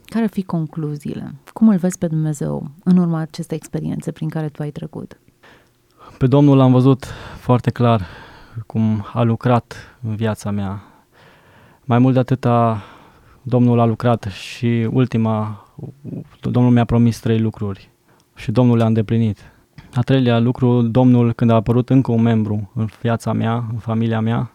Care 0.06 0.24
ar 0.24 0.30
fi 0.30 0.44
concluziile? 0.44 1.36
Cum 1.54 1.70
îl 1.70 1.78
vezi 1.78 1.98
pe 1.98 2.08
Dumnezeu 2.08 2.72
în 2.84 2.98
urma 2.98 3.20
acestei 3.20 3.58
experiențe 3.58 4.12
prin 4.12 4.30
care 4.30 4.50
tu 4.50 4.62
ai 4.62 4.72
trecut? 4.72 5.20
Pe 6.21 6.27
Domnul 6.27 6.57
l-am 6.57 6.71
văzut 6.71 7.05
foarte 7.39 7.71
clar 7.71 8.05
cum 8.65 9.05
a 9.13 9.21
lucrat 9.23 9.97
în 10.01 10.15
viața 10.15 10.51
mea. 10.51 10.84
Mai 11.84 11.99
mult 11.99 12.13
de 12.13 12.19
atâta, 12.19 12.84
Domnul 13.41 13.79
a 13.79 13.86
lucrat 13.86 14.23
și 14.23 14.88
ultima, 14.91 15.65
Domnul 16.41 16.71
mi-a 16.71 16.86
promis 16.86 17.19
trei 17.19 17.39
lucruri 17.39 17.89
și 18.36 18.51
Domnul 18.51 18.77
le-a 18.77 18.86
îndeplinit. 18.86 19.38
A 19.93 20.01
treilea 20.01 20.39
lucru, 20.39 20.81
Domnul, 20.81 21.34
când 21.34 21.51
a 21.51 21.55
apărut 21.55 21.89
încă 21.89 22.12
un 22.12 22.21
membru 22.21 22.71
în 22.75 22.89
viața 23.01 23.34
mea, 23.34 23.65
în 23.71 23.77
familia 23.77 24.19
mea, 24.19 24.51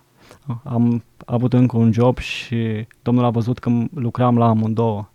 am 0.63 1.05
avut 1.25 1.53
încă 1.53 1.77
un 1.77 1.93
job 1.93 2.19
și 2.19 2.87
Domnul 3.03 3.25
a 3.25 3.31
văzut 3.31 3.59
că 3.59 3.71
lucram 3.95 4.39
la 4.39 4.49
amândouă. 4.49 5.09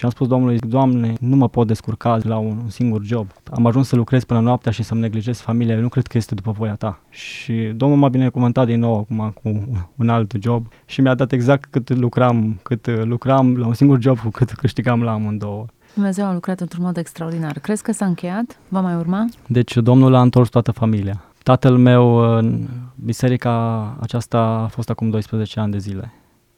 Și 0.00 0.06
am 0.06 0.12
spus 0.12 0.28
Domnului, 0.28 0.58
Doamne, 0.58 1.14
nu 1.20 1.36
mă 1.36 1.48
pot 1.48 1.66
descurca 1.66 2.18
la 2.22 2.36
un, 2.36 2.58
un 2.62 2.68
singur 2.68 3.02
job. 3.04 3.26
Am 3.50 3.66
ajuns 3.66 3.88
să 3.88 3.96
lucrez 3.96 4.24
până 4.24 4.40
noaptea 4.40 4.72
și 4.72 4.82
să-mi 4.82 5.00
neglijez 5.00 5.38
familia. 5.38 5.74
Eu 5.74 5.80
nu 5.80 5.88
cred 5.88 6.06
că 6.06 6.16
este 6.16 6.34
după 6.34 6.50
voia 6.50 6.74
ta. 6.74 7.00
Și 7.08 7.72
Domnul 7.76 7.98
m-a 7.98 8.08
binecuvântat 8.08 8.66
din 8.66 8.78
nou 8.78 8.98
acum 8.98 9.34
cu 9.42 9.68
un 9.96 10.08
alt 10.08 10.32
job 10.40 10.66
și 10.84 11.00
mi-a 11.00 11.14
dat 11.14 11.32
exact 11.32 11.70
cât 11.70 11.96
lucram, 11.96 12.60
cât 12.62 12.86
lucram 13.04 13.56
la 13.56 13.66
un 13.66 13.74
singur 13.74 14.00
job 14.00 14.18
cu 14.18 14.28
cât 14.28 14.50
câștigam 14.50 15.02
la 15.02 15.12
amândouă. 15.12 15.66
Dumnezeu 15.94 16.26
a 16.26 16.32
lucrat 16.32 16.60
într-un 16.60 16.84
mod 16.84 16.96
extraordinar. 16.96 17.58
Crezi 17.58 17.82
că 17.82 17.92
s-a 17.92 18.04
încheiat? 18.04 18.58
Va 18.68 18.80
mai 18.80 18.94
urma? 18.94 19.24
Deci 19.46 19.76
Domnul 19.76 20.14
a 20.14 20.20
întors 20.20 20.48
toată 20.48 20.70
familia. 20.70 21.24
Tatăl 21.42 21.76
meu 21.76 22.16
în 22.36 22.68
biserica 22.94 23.96
aceasta 24.00 24.38
a 24.38 24.66
fost 24.66 24.90
acum 24.90 25.10
12 25.10 25.60
ani 25.60 25.72
de 25.72 25.78
zile 25.78 26.12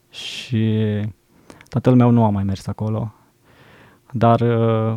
și 0.09 0.75
tatăl 1.69 1.95
meu 1.95 2.09
nu 2.09 2.23
a 2.23 2.29
mai 2.29 2.43
mers 2.43 2.67
acolo 2.67 3.13
dar 4.15 4.41
uh, 4.41 4.93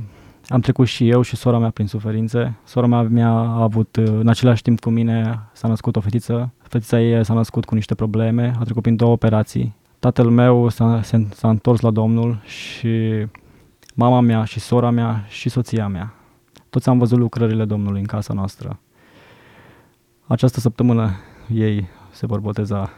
am 0.49 0.61
trecut 0.61 0.87
și 0.87 1.09
eu 1.09 1.23
și 1.23 1.37
sora 1.37 1.59
mea 1.59 1.71
prin 1.71 1.87
suferințe. 1.87 2.57
Sora 2.65 2.87
mea 2.87 3.03
mi-a 3.03 3.33
avut, 3.39 3.97
uh, 3.97 4.07
în 4.07 4.29
același 4.29 4.63
timp 4.63 4.81
cu 4.81 4.91
mine, 4.91 5.41
s-a 5.53 5.69
născut 5.69 5.97
o 5.97 6.01
fetiță. 6.01 6.53
Fetița 6.63 7.01
ei 7.01 7.25
s-a 7.25 7.35
născut 7.35 7.65
cu 7.65 7.75
niște 7.75 7.95
probleme, 7.95 8.53
a 8.59 8.63
trecut 8.63 8.83
prin 8.83 8.97
două 8.97 9.13
operații. 9.13 9.75
Tatăl 9.99 10.31
meu 10.31 10.69
s-a, 10.69 11.01
s-a 11.31 11.49
întors 11.49 11.81
la 11.81 11.91
Domnul 11.91 12.41
și 12.45 13.27
mama 13.95 14.21
mea 14.21 14.45
și 14.45 14.61
sora 14.61 14.91
mea 14.91 15.25
și 15.29 15.49
soția 15.49 15.89
mea. 15.89 16.15
Toți 16.71 16.89
am 16.89 16.99
văzut 16.99 17.19
lucrările 17.19 17.65
Domnului 17.65 18.01
în 18.01 18.07
casa 18.07 18.35
noastră. 18.35 18.79
Această 20.27 20.61
săptămână 20.61 21.11
ei 21.55 21.89
se 22.11 22.27
vor 22.27 22.41
boteza, 22.41 22.91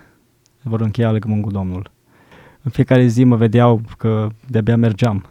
se 0.62 0.68
vor 0.68 0.80
încheia 0.80 1.10
legământ 1.10 1.42
cu 1.42 1.50
Domnul. 1.50 1.90
În 2.62 2.70
fiecare 2.70 3.06
zi 3.06 3.24
mă 3.24 3.36
vedeau 3.36 3.80
că 3.96 4.28
de-abia 4.46 4.76
mergeam 4.76 5.26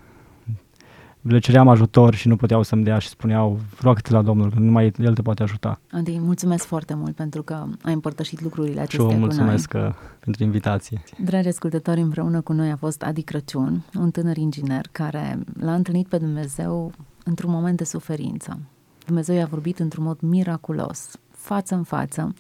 le 1.28 1.40
ceream 1.40 1.68
ajutor 1.68 2.14
și 2.14 2.28
nu 2.28 2.36
puteau 2.36 2.64
să-mi 2.64 2.84
dea 2.84 2.98
și 2.98 3.08
spuneau, 3.08 3.60
roagă-te 3.82 4.12
la 4.12 4.22
Domnul, 4.22 4.50
că 4.50 4.60
numai 4.60 4.92
El 5.00 5.14
te 5.14 5.22
poate 5.22 5.44
ajuta. 5.44 5.80
Adi, 5.92 6.20
mulțumesc 6.20 6.66
foarte 6.66 6.94
mult 6.94 7.16
pentru 7.16 7.44
că 7.44 7.66
ai 7.82 7.94
împărtășit 7.94 8.42
lucrurile 8.42 8.80
acestea 8.82 9.08
și 9.08 9.14
eu 9.14 9.20
mulțumesc 9.20 9.72
cu 9.72 9.78
noi. 9.78 9.88
Uh, 9.88 9.94
pentru 10.20 10.44
invitație. 10.44 11.04
Dragi 11.24 11.48
ascultători, 11.48 12.02
împreună 12.02 12.42
cu 12.42 12.54
noi 12.54 12.72
a 12.72 12.76
fost 12.76 13.04
Adi 13.04 13.22
Crăciun, 13.22 13.84
un 14.00 14.12
tânăr 14.12 14.38
inginer 14.38 14.86
care 14.92 15.40
l-a 15.60 15.74
întâlnit 15.74 16.08
pe 16.08 16.18
Dumnezeu 16.18 16.92
într-un 17.24 17.52
moment 17.52 17.78
de 17.78 17.84
suferință. 17.84 18.60
Dumnezeu 19.06 19.36
i-a 19.36 19.46
vorbit 19.46 19.80
într-un 19.80 20.04
mod 20.04 20.18
miraculos, 20.20 21.12
față 21.32 21.76
în 21.76 21.84
față, 21.84 22.34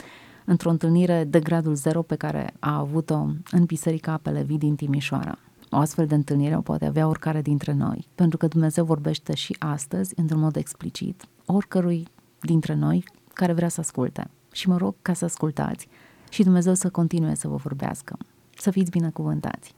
într-o 0.45 0.69
întâlnire 0.69 1.23
de 1.23 1.39
gradul 1.39 1.75
zero 1.75 2.01
pe 2.01 2.15
care 2.15 2.53
a 2.59 2.77
avut-o 2.77 3.27
în 3.51 3.63
Biserica 3.65 4.11
Apele 4.11 4.43
Vii 4.43 4.57
din 4.57 4.75
Timișoara. 4.75 5.37
O 5.77 5.79
astfel 5.79 6.05
de 6.05 6.15
întâlnire 6.15 6.57
o 6.57 6.61
poate 6.61 6.85
avea 6.85 7.07
oricare 7.07 7.41
dintre 7.41 7.73
noi, 7.73 8.07
pentru 8.15 8.37
că 8.37 8.47
Dumnezeu 8.47 8.85
vorbește 8.85 9.35
și 9.35 9.55
astăzi, 9.59 10.13
într-un 10.15 10.39
mod 10.39 10.55
explicit, 10.55 11.27
oricărui 11.45 12.07
dintre 12.41 12.73
noi 12.73 13.03
care 13.33 13.53
vrea 13.53 13.69
să 13.69 13.79
asculte. 13.79 14.29
Și 14.51 14.67
mă 14.67 14.77
rog 14.77 14.95
ca 15.01 15.13
să 15.13 15.25
ascultați 15.25 15.87
și 16.29 16.43
Dumnezeu 16.43 16.73
să 16.73 16.89
continue 16.89 17.35
să 17.35 17.47
vă 17.47 17.55
vorbească. 17.55 18.17
Să 18.57 18.71
fiți 18.71 18.91
binecuvântați! 18.91 19.73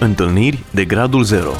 Întâlniri 0.00 0.64
de 0.74 0.84
gradul 0.84 1.22
0 1.22 1.50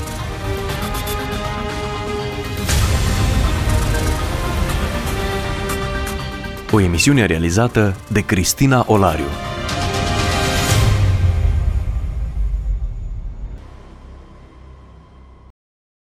O 6.72 6.80
emisiune 6.80 7.26
realizată 7.26 7.96
de 8.10 8.20
Cristina 8.20 8.84
Olariu. 8.86 9.26